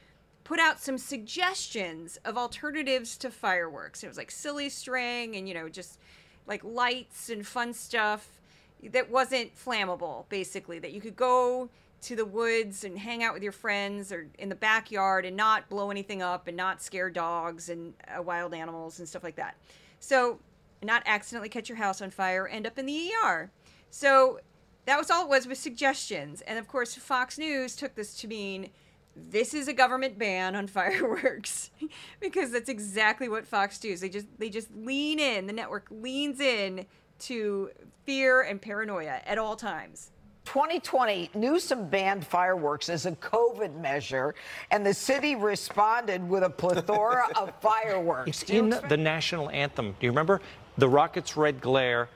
[0.45, 4.03] put out some suggestions of alternatives to fireworks.
[4.03, 5.99] It was like silly string and you know just
[6.47, 8.41] like lights and fun stuff
[8.83, 11.69] that wasn't flammable basically that you could go
[12.03, 15.69] to the woods and hang out with your friends or in the backyard and not
[15.69, 19.55] blow anything up and not scare dogs and uh, wild animals and stuff like that.
[20.01, 20.39] So
[20.83, 23.51] not accidentally catch your house on fire, end up in the ER.
[23.91, 24.41] So
[24.87, 26.41] that was all it was with suggestions.
[26.43, 28.71] And of course, Fox News took this to mean
[29.17, 31.71] this is a government ban on fireworks
[32.21, 34.01] because that's exactly what Fox does.
[34.01, 35.47] They just they just lean in.
[35.47, 36.87] The network leans in
[37.21, 37.71] to
[38.05, 40.11] fear and paranoia at all times.
[40.47, 44.35] 2020, Newsom banned fireworks as a COVID measure,
[44.73, 48.43] and the city responded with a plethora of fireworks.
[48.43, 49.95] It's in the national anthem.
[50.01, 50.41] Do you remember?
[50.79, 52.09] The rocket's red glare,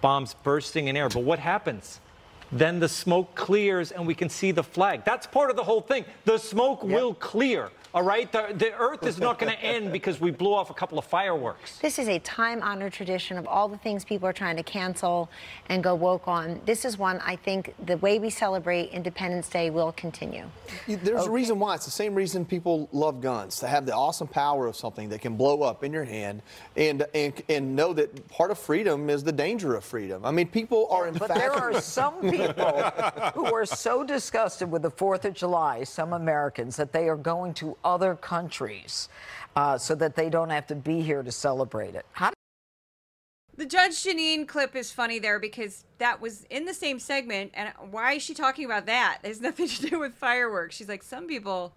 [0.00, 1.08] bombs bursting in air.
[1.08, 2.00] But what happens?
[2.50, 5.04] Then the smoke clears and we can see the flag.
[5.04, 6.04] That's part of the whole thing.
[6.24, 6.92] The smoke yep.
[6.92, 7.70] will clear.
[7.98, 10.72] All right, the, the Earth is not going to end because we blew off a
[10.72, 11.78] couple of fireworks.
[11.80, 15.28] This is a time-honored tradition of all the things people are trying to cancel
[15.68, 16.60] and go woke on.
[16.64, 20.44] This is one I think the way we celebrate Independence Day will continue.
[20.86, 21.28] There's okay.
[21.28, 21.74] a reason why.
[21.74, 25.20] It's the same reason people love guns to have the awesome power of something that
[25.20, 26.42] can blow up in your hand,
[26.76, 30.24] and and and know that part of freedom is the danger of freedom.
[30.24, 32.92] I mean, people are in But there are some people
[33.34, 37.54] who are so disgusted with the Fourth of July, some Americans, that they are going
[37.54, 39.08] to other countries
[39.56, 42.04] uh, so that they don't have to be here to celebrate it.
[42.12, 42.30] How
[43.56, 47.50] the Judge Jeanine clip is funny there because that was in the same segment.
[47.54, 49.18] And why is she talking about that?
[49.22, 50.76] There's nothing to do with fireworks.
[50.76, 51.74] She's like, some people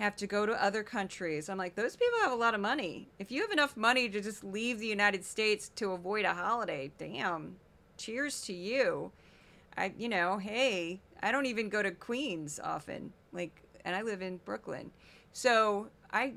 [0.00, 1.48] have to go to other countries.
[1.48, 3.08] I'm like, those people have a lot of money.
[3.20, 6.90] If you have enough money to just leave the United States to avoid a holiday,
[6.98, 7.54] damn,
[7.96, 9.12] cheers to you.
[9.76, 13.12] I, you know, hey, I don't even go to Queens often.
[13.32, 14.90] Like, and I live in Brooklyn.
[15.32, 16.34] So I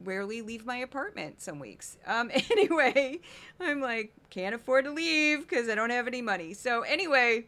[0.00, 1.96] rarely leave my apartment some weeks.
[2.06, 3.20] Um, anyway,
[3.60, 6.54] I'm like, can't afford to leave because I don't have any money.
[6.54, 7.46] So, anyway,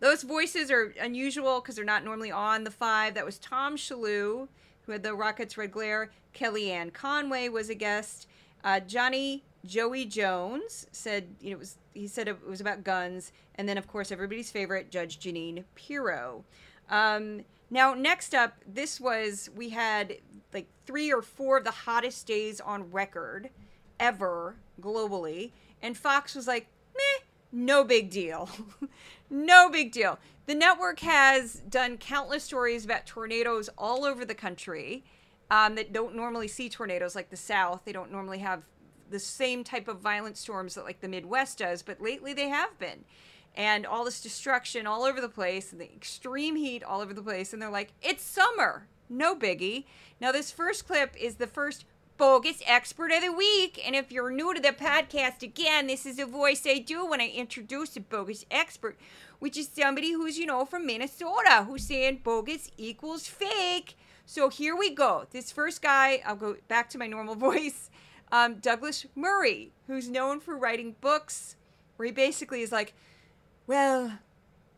[0.00, 3.14] those voices are unusual because they're not normally on the five.
[3.14, 4.48] That was Tom Shillue,
[4.82, 6.10] who had the Rockets Red Glare.
[6.34, 8.28] Kellyanne Conway was a guest.
[8.62, 13.32] Uh, Johnny Joey Jones said, you know, it was he said it was about guns,
[13.54, 16.44] and then of course everybody's favorite Judge Jeanine Pirro.
[16.90, 20.18] Um, now next up, this was we had
[20.52, 23.50] like three or four of the hottest days on record
[23.98, 25.52] ever globally,
[25.82, 28.48] and Fox was like, meh, no big deal.
[29.30, 30.18] no big deal.
[30.46, 35.04] The network has done countless stories about tornadoes all over the country
[35.50, 37.82] um, that don't normally see tornadoes like the South.
[37.84, 38.62] They don't normally have
[39.10, 42.78] the same type of violent storms that like the Midwest does, but lately they have
[42.78, 43.04] been.
[43.56, 47.22] And all this destruction all over the place and the extreme heat all over the
[47.22, 47.52] place.
[47.52, 48.86] And they're like, it's summer.
[49.08, 49.84] No biggie.
[50.20, 51.84] Now, this first clip is the first
[52.16, 53.80] bogus expert of the week.
[53.84, 57.20] And if you're new to the podcast, again, this is a voice I do when
[57.20, 58.96] I introduce a bogus expert,
[59.38, 63.96] which is somebody who's, you know, from Minnesota who's saying bogus equals fake.
[64.24, 65.26] So here we go.
[65.30, 67.90] This first guy, I'll go back to my normal voice,
[68.32, 71.56] um, Douglas Murray, who's known for writing books
[71.96, 72.94] where he basically is like,
[73.66, 74.18] well,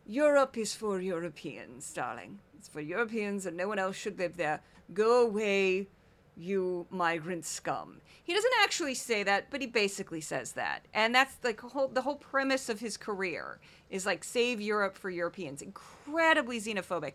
[0.06, 2.38] Europe is for Europeans, darling.
[2.56, 4.60] It's for Europeans and no one else should live there.
[4.94, 5.88] Go away,
[6.36, 8.00] you migrant scum.
[8.22, 10.86] He doesn't actually say that, but he basically says that.
[10.94, 13.58] And that's like whole, the whole premise of his career
[13.90, 15.60] is like save Europe for Europeans.
[15.60, 17.14] Incredibly xenophobic.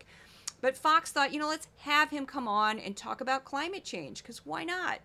[0.60, 4.22] But Fox thought, you know, let's have him come on and talk about climate change
[4.22, 5.00] because why not?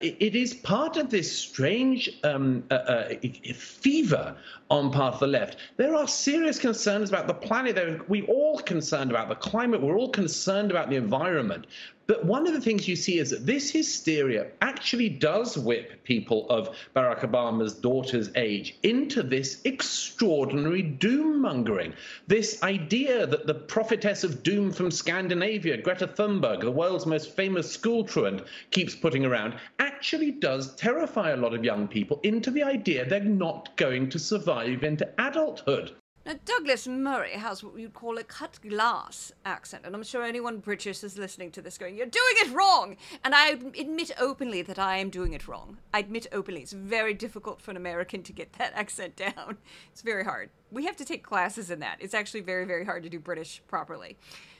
[0.00, 3.08] It is part of this strange um, uh, uh,
[3.54, 4.34] fever
[4.70, 5.58] on part of the left.
[5.76, 8.08] There are serious concerns about the planet.
[8.08, 9.82] We're all concerned about the climate.
[9.82, 11.66] We're all concerned about the environment.
[12.10, 16.50] But one of the things you see is that this hysteria actually does whip people
[16.50, 21.94] of Barack Obama's daughter's age into this extraordinary doom mongering.
[22.26, 27.70] This idea that the prophetess of doom from Scandinavia, Greta Thunberg, the world's most famous
[27.70, 28.42] school truant,
[28.72, 33.20] keeps putting around, actually does terrify a lot of young people into the idea they're
[33.20, 35.92] not going to survive into adulthood.
[36.30, 40.58] Now, Douglas Murray has what you'd call a cut glass accent, and I'm sure anyone
[40.58, 42.96] British is listening to this going, You're doing it wrong!
[43.24, 45.78] And I admit openly that I am doing it wrong.
[45.92, 46.60] I admit openly.
[46.62, 49.58] It's very difficult for an American to get that accent down.
[49.90, 50.50] It's very hard.
[50.70, 51.96] We have to take classes in that.
[51.98, 54.16] It's actually very, very hard to do British properly.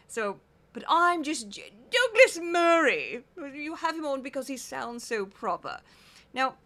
[0.09, 0.41] So,
[0.73, 3.23] but I'm just Douglas Murray.
[3.55, 5.79] You have him on because he sounds so proper.
[6.35, 6.57] Now,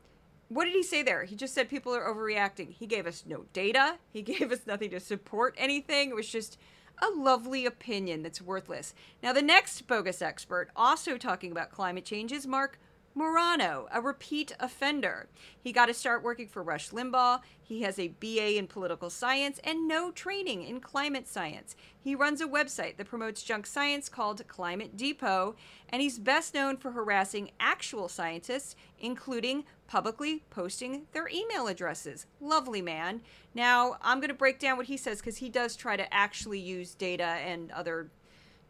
[0.48, 1.24] what did he say there?
[1.24, 2.72] He just said people are overreacting.
[2.72, 3.96] He gave us no data.
[4.12, 6.10] He gave us nothing to support anything.
[6.10, 6.58] It was just
[7.02, 8.94] a lovely opinion that's worthless.
[9.22, 12.78] Now, the next bogus expert, also talking about climate change, is Marc
[13.16, 15.28] Morano, a repeat offender.
[15.62, 17.42] He got to start working for Rush Limbaugh.
[17.62, 21.76] He has a BA in political science and no training in climate science.
[22.00, 25.54] He runs a website that promotes junk science called Climate Depot,
[25.88, 32.26] and he's best known for harassing actual scientists, including publicly posting their email addresses.
[32.40, 33.20] Lovely man.
[33.54, 36.58] Now, I'm going to break down what he says because he does try to actually
[36.58, 38.10] use data and other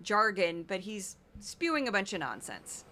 [0.03, 2.85] jargon, but he's spewing a bunch of nonsense.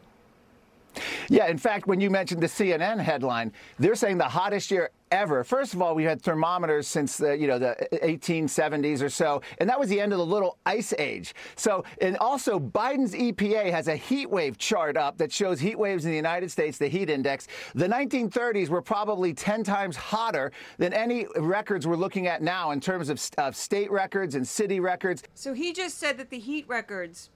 [1.28, 5.44] Yeah, in fact, when you mentioned the CNN headline, they're saying the hottest year ever.
[5.44, 9.68] First of all, we had thermometers since the you know the 1870s or so, and
[9.68, 11.34] that was the end of the little ice age.
[11.54, 16.04] So, and also Biden's EPA has a heat wave chart up that shows heat waves
[16.04, 17.46] in the United States, the heat index.
[17.74, 22.80] The 1930s were probably 10 times hotter than any records we're looking at now in
[22.80, 25.22] terms of, of state records and city records.
[25.34, 27.30] So he just said that the heat records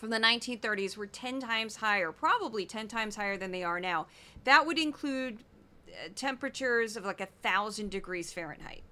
[0.00, 4.06] from the 1930s were 10 times higher, probably 10 times higher than they are now.
[4.44, 5.44] That would include
[5.88, 8.82] uh, temperatures of like a thousand degrees Fahrenheit.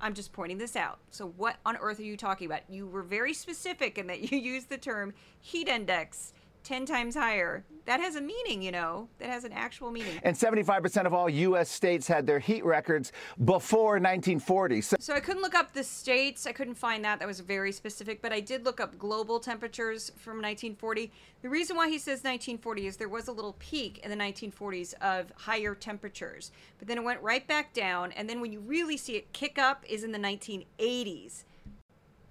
[0.00, 0.98] I'm just pointing this out.
[1.10, 2.62] So, what on earth are you talking about?
[2.68, 6.32] You were very specific in that you used the term heat index
[6.64, 7.64] 10 times higher.
[7.84, 10.18] That has a meaning, you know, that has an actual meaning.
[10.22, 11.68] And 75% of all U.S.
[11.68, 13.12] states had their heat records
[13.44, 14.80] before 1940.
[14.80, 16.46] So-, so I couldn't look up the states.
[16.46, 17.18] I couldn't find that.
[17.18, 18.22] That was very specific.
[18.22, 21.12] But I did look up global temperatures from 1940.
[21.42, 24.94] The reason why he says 1940 is there was a little peak in the 1940s
[25.02, 26.52] of higher temperatures.
[26.78, 28.12] But then it went right back down.
[28.12, 31.44] And then when you really see it kick up is in the 1980s.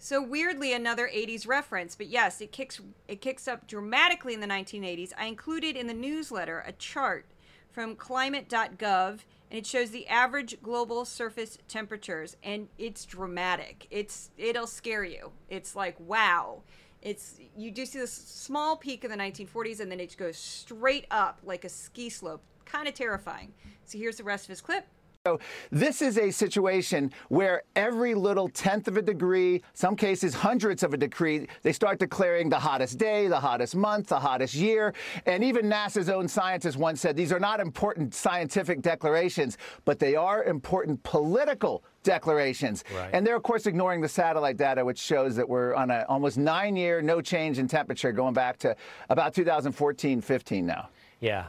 [0.04, 4.47] So weirdly, another 80s reference, but yes, it kicks it kicks up dramatically in the
[4.47, 5.14] 1980s.
[5.18, 7.26] I included in the newsletter a chart
[7.72, 9.10] from climate.gov
[9.49, 13.88] and it shows the average global surface temperatures and it's dramatic.
[13.89, 15.32] It's it'll scare you.
[15.47, 16.64] It's like wow.
[17.01, 21.08] It's you do see this small peak in the 1940s and then it goes straight
[21.12, 22.43] up like a ski slope.
[22.66, 23.54] Kind of terrifying.
[23.86, 24.86] So here's the rest of his clip.
[25.26, 25.40] So
[25.72, 30.94] this is a situation where every little tenth of a degree, some cases hundreds of
[30.94, 34.94] a degree, they start declaring the hottest day, the hottest month, the hottest year.
[35.26, 40.18] And even NASA's own scientists once said these are not important scientific declarations, but they
[40.18, 42.84] are important political declarations.
[42.94, 43.12] Right.
[43.14, 46.38] And they're, of course, ignoring the satellite data, which shows that we're on a almost
[46.38, 48.76] nine year no change in temperature going back to
[49.10, 50.90] about 2014 15 now.
[51.22, 51.46] Yeah.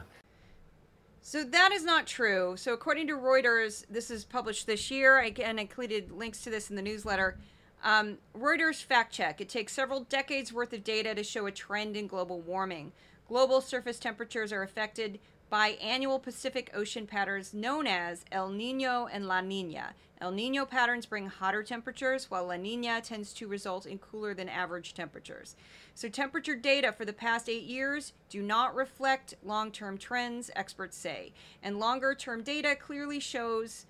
[1.27, 2.53] So that is not true.
[2.55, 5.19] So according to Reuters, this is published this year.
[5.19, 7.39] I again included links to this in the newsletter.
[7.83, 9.41] Um, Reuters fact check.
[9.41, 12.91] It takes several decades worth of data to show a trend in global warming.
[13.27, 15.17] Global surface temperatures are affected
[15.49, 19.95] by annual Pacific Ocean patterns known as El Nino and La Nina.
[20.21, 24.47] El Nino patterns bring hotter temperatures, while La Nina tends to result in cooler than
[24.47, 25.55] average temperatures.
[25.93, 30.97] So, temperature data for the past eight years do not reflect long term trends, experts
[30.97, 31.33] say.
[31.61, 33.85] And longer term data clearly shows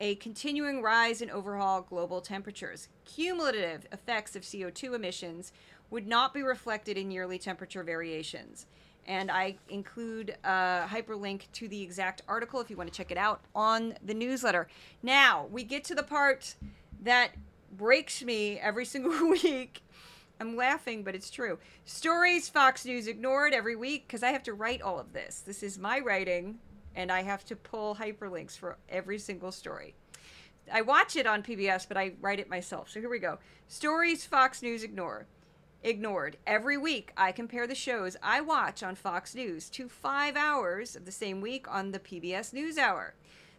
[0.00, 2.88] a continuing rise in overall global temperatures.
[3.04, 5.52] Cumulative effects of CO2 emissions
[5.90, 8.66] would not be reflected in yearly temperature variations.
[9.06, 13.16] And I include a hyperlink to the exact article if you want to check it
[13.16, 14.68] out on the newsletter.
[15.02, 16.54] Now, we get to the part
[17.02, 17.30] that
[17.72, 19.82] breaks me every single week.
[20.40, 21.58] I'm laughing, but it's true.
[21.84, 25.40] Stories Fox News ignored every week because I have to write all of this.
[25.40, 26.58] This is my writing,
[26.94, 29.94] and I have to pull hyperlinks for every single story.
[30.72, 32.90] I watch it on PBS, but I write it myself.
[32.90, 33.38] So here we go.
[33.66, 35.26] Stories Fox News ignore.
[35.84, 36.38] Ignored.
[36.44, 41.04] Every week, I compare the shows I watch on Fox News to five hours of
[41.04, 43.12] the same week on the PBS NewsHour.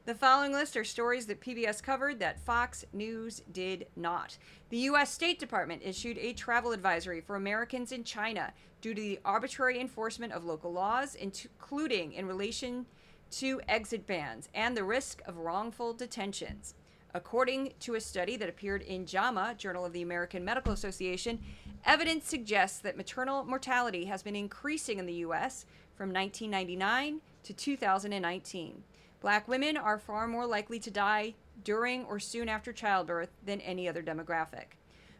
[0.05, 4.37] The following list are stories that PBS covered that Fox News did not.
[4.69, 5.13] The U.S.
[5.13, 8.51] State Department issued a travel advisory for Americans in China
[8.81, 12.85] due to the arbitrary enforcement of local laws, including in relation
[13.31, 16.73] to exit bans and the risk of wrongful detentions.
[17.13, 21.39] According to a study that appeared in JAMA, Journal of the American Medical Association,
[21.85, 25.65] evidence suggests that maternal mortality has been increasing in the U.S.
[25.95, 28.83] from 1999 to 2019.
[29.21, 31.33] Black women are far more likely to die
[31.63, 34.77] during or soon after childbirth than any other demographic.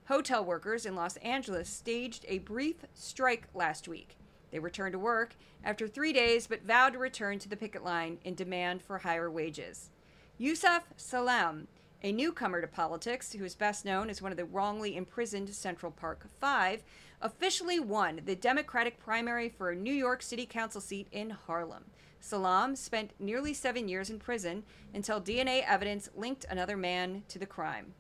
[0.08, 4.16] Hotel workers in Los Angeles staged a brief strike last week.
[4.52, 8.20] They returned to work after three days but vowed to return to the picket line
[8.24, 9.90] in demand for higher wages.
[10.38, 11.68] Yusef Salaam,
[12.02, 15.92] a newcomer to politics who is best known as one of the wrongly imprisoned Central
[15.92, 16.84] Park Five,
[17.22, 21.86] officially won the Democratic primary for a New York City Council seat in Harlem.
[22.22, 27.46] Salaam spent nearly seven years in prison until DNA evidence linked another man to the
[27.46, 27.94] crime.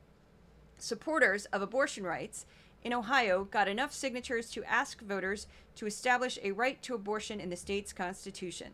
[0.77, 2.45] Supporters of abortion rights
[2.83, 7.49] in Ohio got enough signatures to ask voters to establish a right to abortion in
[7.49, 8.73] the state's constitution.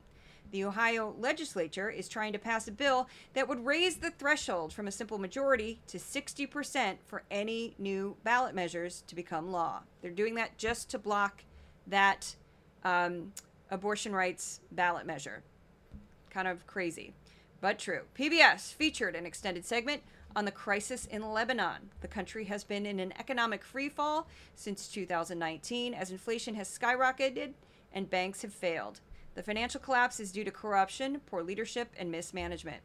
[0.56, 4.88] The Ohio legislature is trying to pass a bill that would raise the threshold from
[4.88, 9.82] a simple majority to 60% for any new ballot measures to become law.
[10.01, 11.43] They're doing that just to block
[11.88, 12.38] that
[12.86, 13.34] um,
[13.70, 15.43] abortion rights ballot measure.
[16.30, 17.14] Kind of crazy,
[17.60, 18.03] but true.
[18.18, 20.03] PBS featured an extended segment
[20.38, 21.89] on the crisis in Lebanon.
[21.99, 24.24] The country has been in an economic freefall
[24.56, 27.56] since 2019 as inflation has skyrocketed
[27.91, 29.01] and banks have failed.
[29.36, 32.82] The financial collapse is due to corruption, poor leadership, and mismanagement.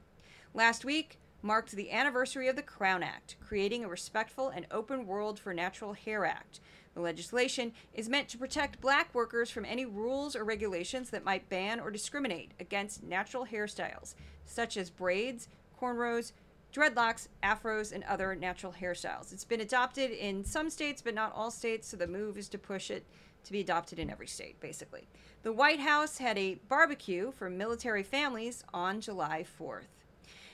[0.53, 5.39] Last week marked the anniversary of the Crown Act, creating a respectful and open world
[5.39, 6.61] for natural hair act.
[6.95, 11.49] The legislation is meant to protect black workers from any rules or regulations that might
[11.49, 15.49] ban or discriminate against natural hairstyles, such as braids,
[15.81, 16.33] cornrows,
[16.75, 19.33] dreadlocks, afros, and other natural hairstyles.
[19.33, 22.59] It's been adopted in some states, but not all states, so the move is to
[22.59, 23.07] push it
[23.45, 25.09] to be adopted in every state, basically.
[25.43, 30.05] The White House had a barbecue for military families on July 4th.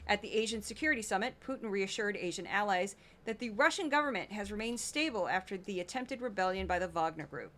[0.07, 4.79] At the Asian Security Summit, Putin reassured Asian allies that the Russian government has remained
[4.79, 7.53] stable after the attempted rebellion by the Wagner Group.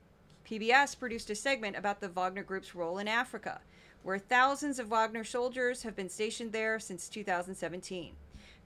[0.48, 3.60] PBS produced a segment about the Wagner Group's role in Africa,
[4.02, 8.14] where thousands of Wagner soldiers have been stationed there since 2017.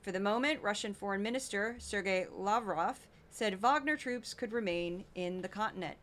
[0.01, 5.49] For the moment, Russian Foreign Minister Sergei Lavrov said Wagner troops could remain in the
[5.49, 5.97] continent.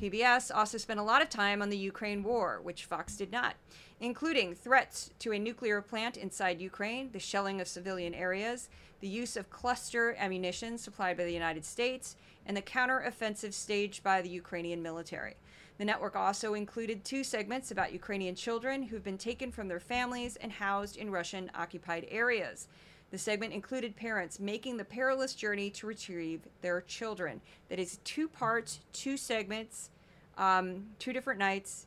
[0.00, 3.56] PBS also spent a lot of time on the Ukraine war, which Fox did not,
[4.00, 8.70] including threats to a nuclear plant inside Ukraine, the shelling of civilian areas,
[9.00, 14.22] the use of cluster ammunition supplied by the United States, and the counteroffensive staged by
[14.22, 15.36] the Ukrainian military.
[15.76, 20.36] The network also included two segments about Ukrainian children who've been taken from their families
[20.36, 22.68] and housed in Russian occupied areas.
[23.10, 27.40] The segment included parents making the perilous journey to retrieve their children.
[27.68, 29.90] That is two parts, two segments,
[30.38, 31.86] um, two different nights.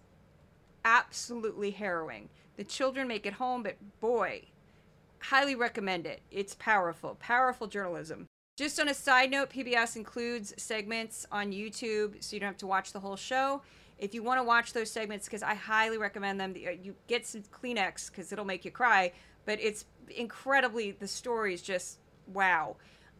[0.84, 2.30] Absolutely harrowing.
[2.57, 4.43] The children make it home, but boy,
[5.19, 6.21] highly recommend it.
[6.30, 8.28] It's powerful, powerful journalism.
[8.55, 12.67] Just on a side note, PBS includes segments on YouTube, so you don't have to
[12.67, 13.61] watch the whole show.
[13.97, 17.41] If you want to watch those segments, because I highly recommend them, you get some
[17.43, 19.13] Kleenex because it'll make you cry.
[19.45, 22.76] But it's incredibly the story is just wow.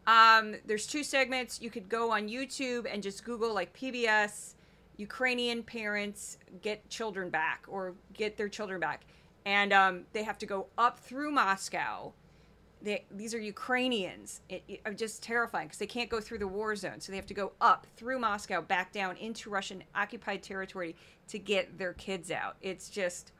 [0.06, 1.60] Um, there's two segments.
[1.60, 4.54] You could go on YouTube and just Google like PBS
[4.96, 9.04] Ukrainian parents get children back or get their children back,
[9.44, 12.12] and um, they have to go up through Moscow.
[12.82, 14.42] They, these are Ukrainians.
[14.48, 17.26] It, it, just terrifying because they can't go through the war zone, so they have
[17.26, 20.94] to go up through Moscow, back down into Russian occupied territory
[21.28, 22.56] to get their kids out.
[22.60, 23.32] It's just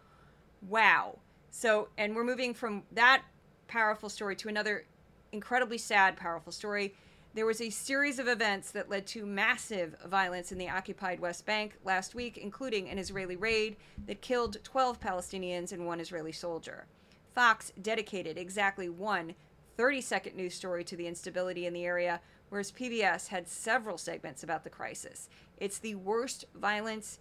[0.68, 1.18] wow.
[1.51, 3.22] So, and we're moving from that
[3.66, 4.84] powerful story to another
[5.32, 6.94] incredibly sad, powerful story.
[7.34, 11.44] There was a series of events that led to massive violence in the occupied West
[11.44, 16.86] Bank last week, including an Israeli raid that killed 12 Palestinians and one Israeli soldier.
[17.34, 19.34] Fox dedicated exactly one
[19.76, 24.44] 30 second news story to the instability in the area, whereas PBS had several segments
[24.44, 25.28] about the crisis.
[25.56, 27.18] It's the worst violence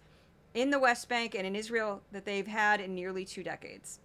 [0.54, 3.98] in the West Bank and in Israel that they've had in nearly two decades.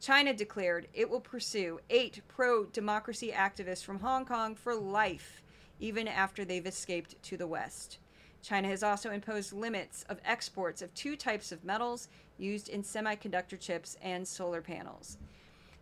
[0.00, 5.42] China declared it will pursue eight pro democracy activists from Hong Kong for life,
[5.80, 7.98] even after they've escaped to the West.
[8.42, 13.58] China has also imposed limits of exports of two types of metals used in semiconductor
[13.58, 15.18] chips and solar panels.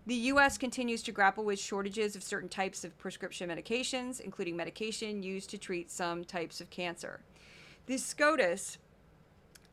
[0.07, 0.59] The U.S.
[0.59, 5.59] continues to grapple with shortages of certain types of prescription medications, including medication used to
[5.59, 7.21] treat some types of cancer.
[7.87, 8.79] The SCOTUS,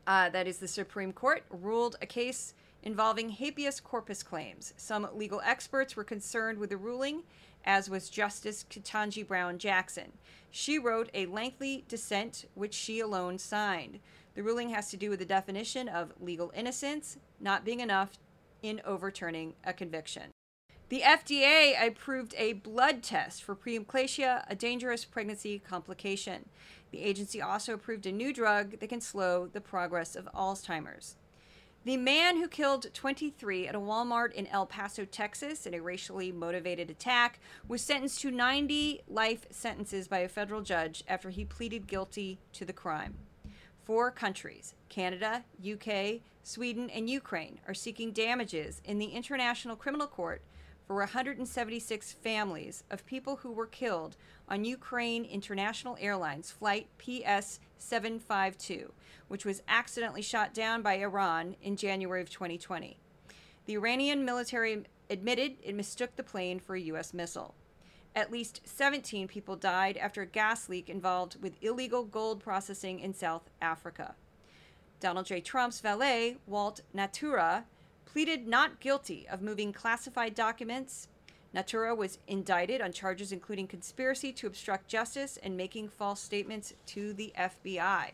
[0.06, 4.74] uh, that is the Supreme Court, ruled a case involving habeas corpus claims.
[4.76, 7.22] Some legal experts were concerned with the ruling,
[7.64, 10.12] as was Justice Ketanji Brown Jackson.
[10.50, 14.00] She wrote a lengthy dissent, which she alone signed.
[14.34, 18.18] The ruling has to do with the definition of legal innocence not being enough
[18.62, 20.30] in overturning a conviction.
[20.88, 26.50] The FDA approved a blood test for preeclampsia, a dangerous pregnancy complication.
[26.90, 31.16] The agency also approved a new drug that can slow the progress of Alzheimer's.
[31.84, 36.30] The man who killed 23 at a Walmart in El Paso, Texas, in a racially
[36.30, 41.88] motivated attack, was sentenced to 90 life sentences by a federal judge after he pleaded
[41.88, 43.14] guilty to the crime.
[43.84, 50.40] Four countries, Canada, UK, Sweden, and Ukraine, are seeking damages in the International Criminal Court
[50.86, 54.16] for 176 families of people who were killed
[54.48, 58.92] on Ukraine International Airlines Flight PS 752,
[59.28, 62.98] which was accidentally shot down by Iran in January of 2020.
[63.66, 67.14] The Iranian military admitted it mistook the plane for a U.S.
[67.14, 67.54] missile.
[68.14, 73.14] At least 17 people died after a gas leak involved with illegal gold processing in
[73.14, 74.14] South Africa.
[75.00, 75.40] Donald J.
[75.40, 77.64] Trump's valet, Walt Nauta,
[78.04, 81.08] pleaded not guilty of moving classified documents.
[81.54, 87.12] Nauta was indicted on charges including conspiracy to obstruct justice and making false statements to
[87.12, 88.12] the FBI.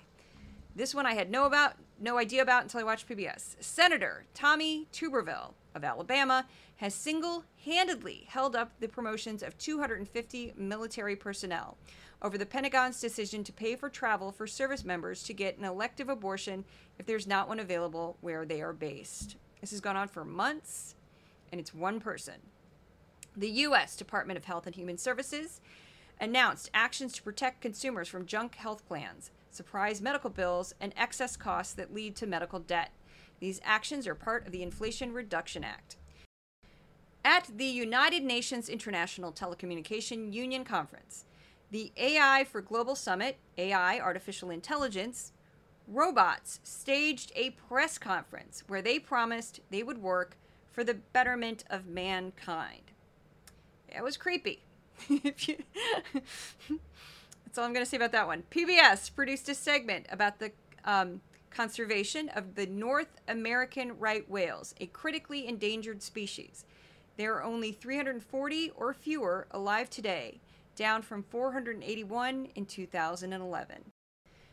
[0.75, 3.57] This one I had no about no idea about until I watched PBS.
[3.61, 11.77] Senator Tommy Tuberville of Alabama has single-handedly held up the promotions of 250 military personnel
[12.23, 16.09] over the Pentagon's decision to pay for travel for service members to get an elective
[16.09, 16.65] abortion
[16.99, 19.37] if there's not one available where they are based.
[19.61, 20.95] This has gone on for months,
[21.51, 22.35] and it's one person.
[23.37, 23.97] The U.S.
[23.97, 25.61] Department of Health and Human Services
[26.21, 31.75] announced actions to protect consumers from junk health plans, surprise medical bills, and excess costs
[31.75, 32.91] that lead to medical debt.
[33.41, 35.97] These actions are part of the Inflation Reduction Act.
[37.25, 41.25] At the United Nations International Telecommunication Union Conference,
[41.71, 45.33] the AI for Global Summit, AI Artificial Intelligence,
[45.89, 50.37] robots staged a press conference where they promised they would work
[50.71, 52.83] for the betterment of mankind.
[53.89, 54.63] It was creepy.
[55.09, 55.27] That's
[57.57, 58.43] all I'm going to say about that one.
[58.51, 60.53] PBS produced a segment about the
[60.85, 61.21] um,
[61.51, 66.65] conservation of the North American right whales, a critically endangered species.
[67.17, 70.41] There are only 340 or fewer alive today,
[70.77, 73.93] down from 481 in 2011.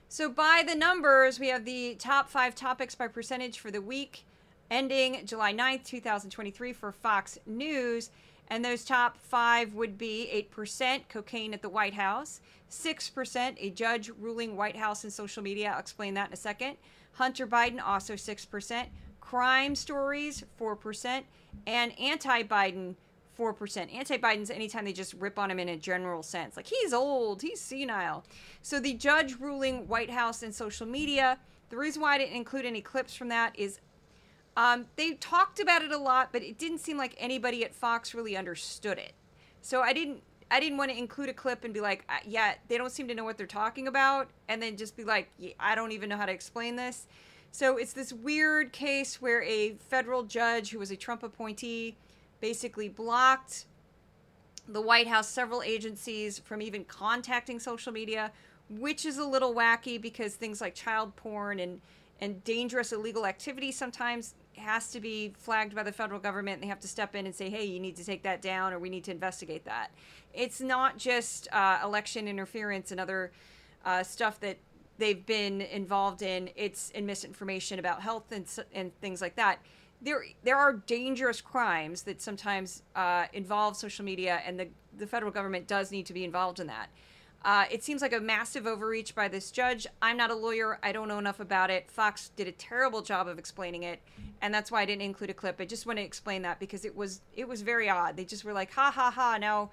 [0.07, 4.25] So, by the numbers, we have the top five topics by percentage for the week
[4.69, 8.11] ending July 9th, 2023 for Fox News.
[8.47, 14.11] And those top five would be 8% cocaine at the White House, 6% a judge
[14.19, 15.71] ruling White House and social media.
[15.71, 16.77] I'll explain that in a second.
[17.13, 18.85] Hunter Biden, also 6%.
[19.19, 21.23] Crime stories, 4%.
[21.65, 22.95] And anti Biden,
[23.37, 23.93] 4%.
[23.93, 26.55] Anti Biden's anytime they just rip on him in a general sense.
[26.57, 28.23] Like he's old, he's senile.
[28.61, 31.37] So the judge ruling White House and social media,
[31.69, 33.79] the reason why I didn't include any clips from that is
[34.57, 38.13] Um, they talked about it a lot, but it didn't seem like anybody at Fox
[38.15, 39.13] really understood it.
[39.61, 42.53] So I didn't I didn't want to include a clip and be like, uh, yeah,
[42.67, 45.53] they don't seem to know what they're talking about, and then just be like, yeah,
[45.59, 47.07] I don't even know how to explain this.
[47.51, 51.97] So it's this weird case where a federal judge who was a Trump appointee
[52.39, 53.65] basically blocked
[54.67, 58.31] the White House, several agencies from even contacting social media,
[58.69, 61.81] which is a little wacky because things like child porn and
[62.21, 66.61] and dangerous illegal activity sometimes has to be flagged by the federal government.
[66.61, 68.79] They have to step in and say, "Hey, you need to take that down, or
[68.79, 69.91] we need to investigate that."
[70.33, 73.31] It's not just uh, election interference and other
[73.83, 74.57] uh, stuff that
[74.97, 76.49] they've been involved in.
[76.55, 79.59] It's in misinformation about health and and things like that.
[80.05, 85.31] There there are dangerous crimes that sometimes uh, involve social media, and the the federal
[85.31, 86.89] government does need to be involved in that.
[87.43, 89.85] Uh, it seems like a massive overreach by this judge.
[90.01, 90.79] I'm not a lawyer.
[90.81, 91.91] I don't know enough about it.
[91.91, 93.99] Fox did a terrible job of explaining it,
[94.41, 95.57] and that's why I didn't include a clip.
[95.59, 98.15] I just want to explain that because it was it was very odd.
[98.15, 99.37] They just were like, ha ha ha.
[99.39, 99.71] Now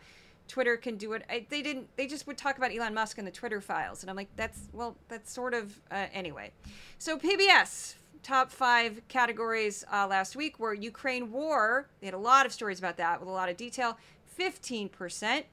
[0.49, 1.25] Twitter can do it.
[1.29, 1.95] I, they didn't.
[1.97, 4.69] They just would talk about Elon Musk and the Twitter files, and I'm like, that's
[4.73, 6.53] well, that's sort of uh, anyway.
[6.99, 11.89] So PBS top five categories uh, last week were Ukraine war.
[12.01, 13.99] They had a lot of stories about that with a lot of detail.
[14.25, 15.47] Fifteen percent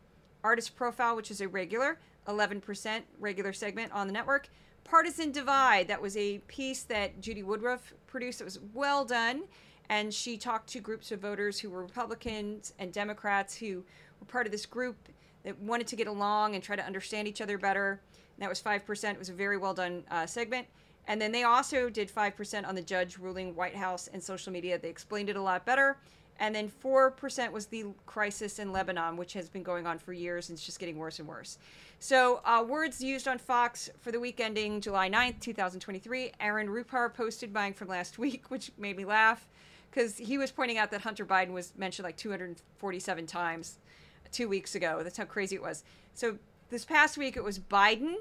[0.44, 2.00] artist profile, which is a regular.
[2.30, 4.50] 11% regular segment on the network.
[4.84, 8.42] Partisan Divide, that was a piece that Judy Woodruff produced.
[8.42, 9.44] It was well done.
[9.90, 13.84] And she talked to groups of voters who were Republicans and Democrats who
[14.20, 15.10] were part of this group
[15.44, 18.02] that wanted to get along and try to understand each other better.
[18.36, 19.12] And that was 5%.
[19.12, 20.68] It was a very well done uh, segment.
[21.10, 24.78] And then they also did 5% on the judge ruling White House and social media.
[24.78, 25.98] They explained it a lot better.
[26.40, 30.50] And then 4% was the crisis in Lebanon, which has been going on for years
[30.50, 31.58] and it's just getting worse and worse.
[31.98, 36.32] So, uh, words used on Fox for the week ending July 9th, 2023.
[36.40, 39.50] Aaron Rupar posted mine from last week, which made me laugh
[39.90, 43.80] because he was pointing out that Hunter Biden was mentioned like 247 times
[44.32, 45.02] two weeks ago.
[45.04, 45.84] That's how crazy it was.
[46.14, 46.38] So,
[46.70, 48.18] this past week it was Biden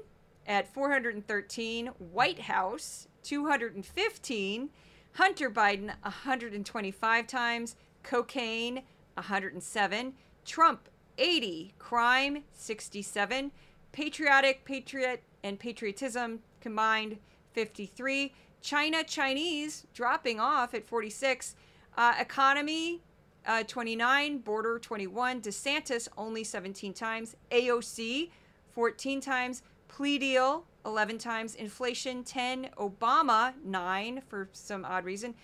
[0.49, 4.69] at 413, White House 215,
[5.13, 8.81] Hunter Biden 125 times, cocaine
[9.13, 10.13] 107,
[10.45, 10.89] Trump
[11.19, 13.51] 80, crime 67,
[13.91, 17.19] patriotic, patriot, and patriotism combined
[17.53, 21.55] 53, China Chinese dropping off at 46,
[21.95, 23.01] uh, economy
[23.45, 28.29] uh, 29, border 21, DeSantis only 17 times, AOC
[28.71, 35.35] 14 times, plea deal 11 times, inflation 10, Obama 9 for some odd reason,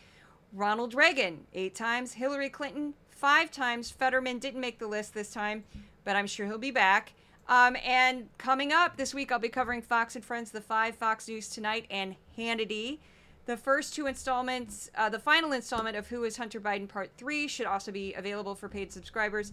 [0.54, 3.92] Ronald Reagan eight times, Hillary Clinton five times.
[3.92, 5.66] Fetterman didn't make the list this time,
[6.06, 7.14] but I'm sure he'll be back.
[7.48, 11.28] Um, and coming up this week, I'll be covering Fox and Friends, the five Fox
[11.28, 13.00] News Tonight, and Hannity.
[13.46, 17.48] The first two installments, uh, the final installment of Who is Hunter Biden Part 3
[17.48, 19.52] should also be available for paid subscribers.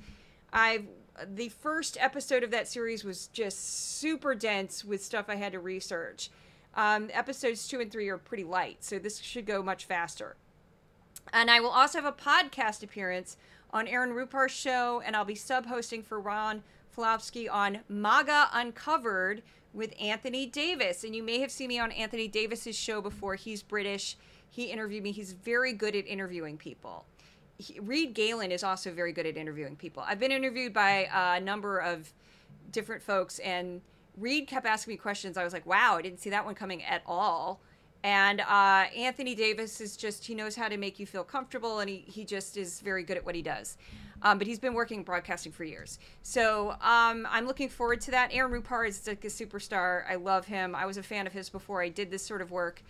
[0.53, 0.86] I've
[1.34, 5.60] the first episode of that series was just super dense with stuff I had to
[5.60, 6.30] research.
[6.74, 10.36] Um, episodes two and three are pretty light, so this should go much faster.
[11.32, 13.36] And I will also have a podcast appearance
[13.70, 16.62] on Aaron Rupar's show, and I'll be sub hosting for Ron
[16.96, 19.42] Filipkowski on MAGA Uncovered
[19.72, 21.04] with Anthony Davis.
[21.04, 23.34] And you may have seen me on Anthony Davis's show before.
[23.34, 24.16] He's British.
[24.50, 25.12] He interviewed me.
[25.12, 27.06] He's very good at interviewing people.
[27.62, 30.02] He, Reed Galen is also very good at interviewing people.
[30.06, 32.12] I've been interviewed by a number of
[32.70, 33.80] different folks, and
[34.16, 35.36] Reed kept asking me questions.
[35.36, 37.60] I was like, wow, I didn't see that one coming at all.
[38.04, 41.88] And uh, Anthony Davis is just, he knows how to make you feel comfortable and
[41.88, 43.78] he, he just is very good at what he does.
[44.22, 45.98] Um, but he's been working broadcasting for years.
[46.22, 48.30] So um, I'm looking forward to that.
[48.32, 50.04] Aaron Rupar is like a superstar.
[50.08, 50.74] I love him.
[50.74, 52.82] I was a fan of his before I did this sort of work.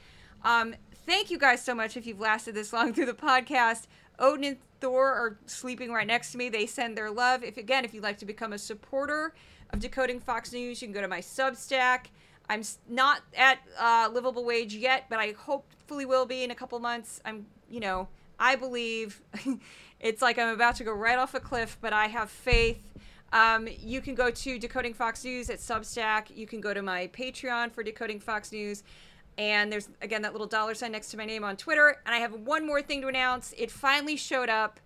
[0.45, 0.75] Um,
[1.07, 3.87] thank you guys so much if you've lasted this long through the podcast.
[4.19, 6.49] Odin and Thor are sleeping right next to me.
[6.49, 7.45] They send their love.
[7.45, 9.35] If again, if you'd like to become a supporter
[9.71, 12.07] of Decoding Fox News, you can go to my Substack.
[12.49, 16.79] I'm not at uh, livable wage yet, but I hopefully will be in a couple
[16.81, 17.21] months.
[17.25, 18.09] I'm, you know,
[18.39, 19.23] I believe
[20.01, 22.83] it's like I'm about to go right off a cliff, but I have faith.
[23.33, 26.37] Um, you can go to Decoding Fox News at Substack.
[26.37, 28.83] You can go to my Patreon for Decoding Fox News.
[29.39, 32.01] And there's, again, that little dollar sign next to my name on Twitter.
[32.05, 33.55] And I have one more thing to announce.
[33.57, 34.79] It finally showed up.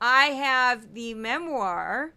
[0.00, 2.12] I have the memoir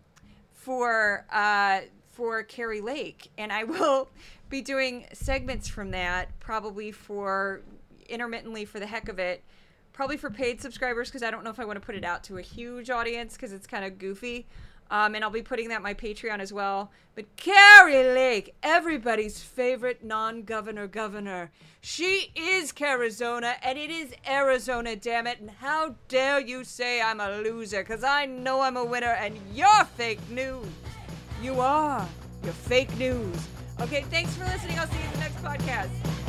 [0.53, 4.09] for uh, for Kari Lake, and I will
[4.49, 7.61] be doing segments from that probably for
[8.07, 9.43] intermittently for the heck of it
[9.93, 12.23] probably for paid subscribers because i don't know if i want to put it out
[12.23, 14.47] to a huge audience because it's kind of goofy
[14.91, 16.91] Um, and I'll be putting that on my Patreon as well.
[17.15, 21.51] But Kari Lake, everybody's favorite non governor governor.
[21.81, 25.39] She is Carizona, and it is Arizona, damn it.
[25.39, 27.79] And how dare you say I'm a loser?
[27.79, 30.65] Because I know I'm a winner, and you're fake news.
[31.41, 32.07] You are.
[32.43, 33.47] You're fake news.
[33.81, 34.77] Okay, thanks for listening.
[34.79, 36.28] I'll see you in the next podcast.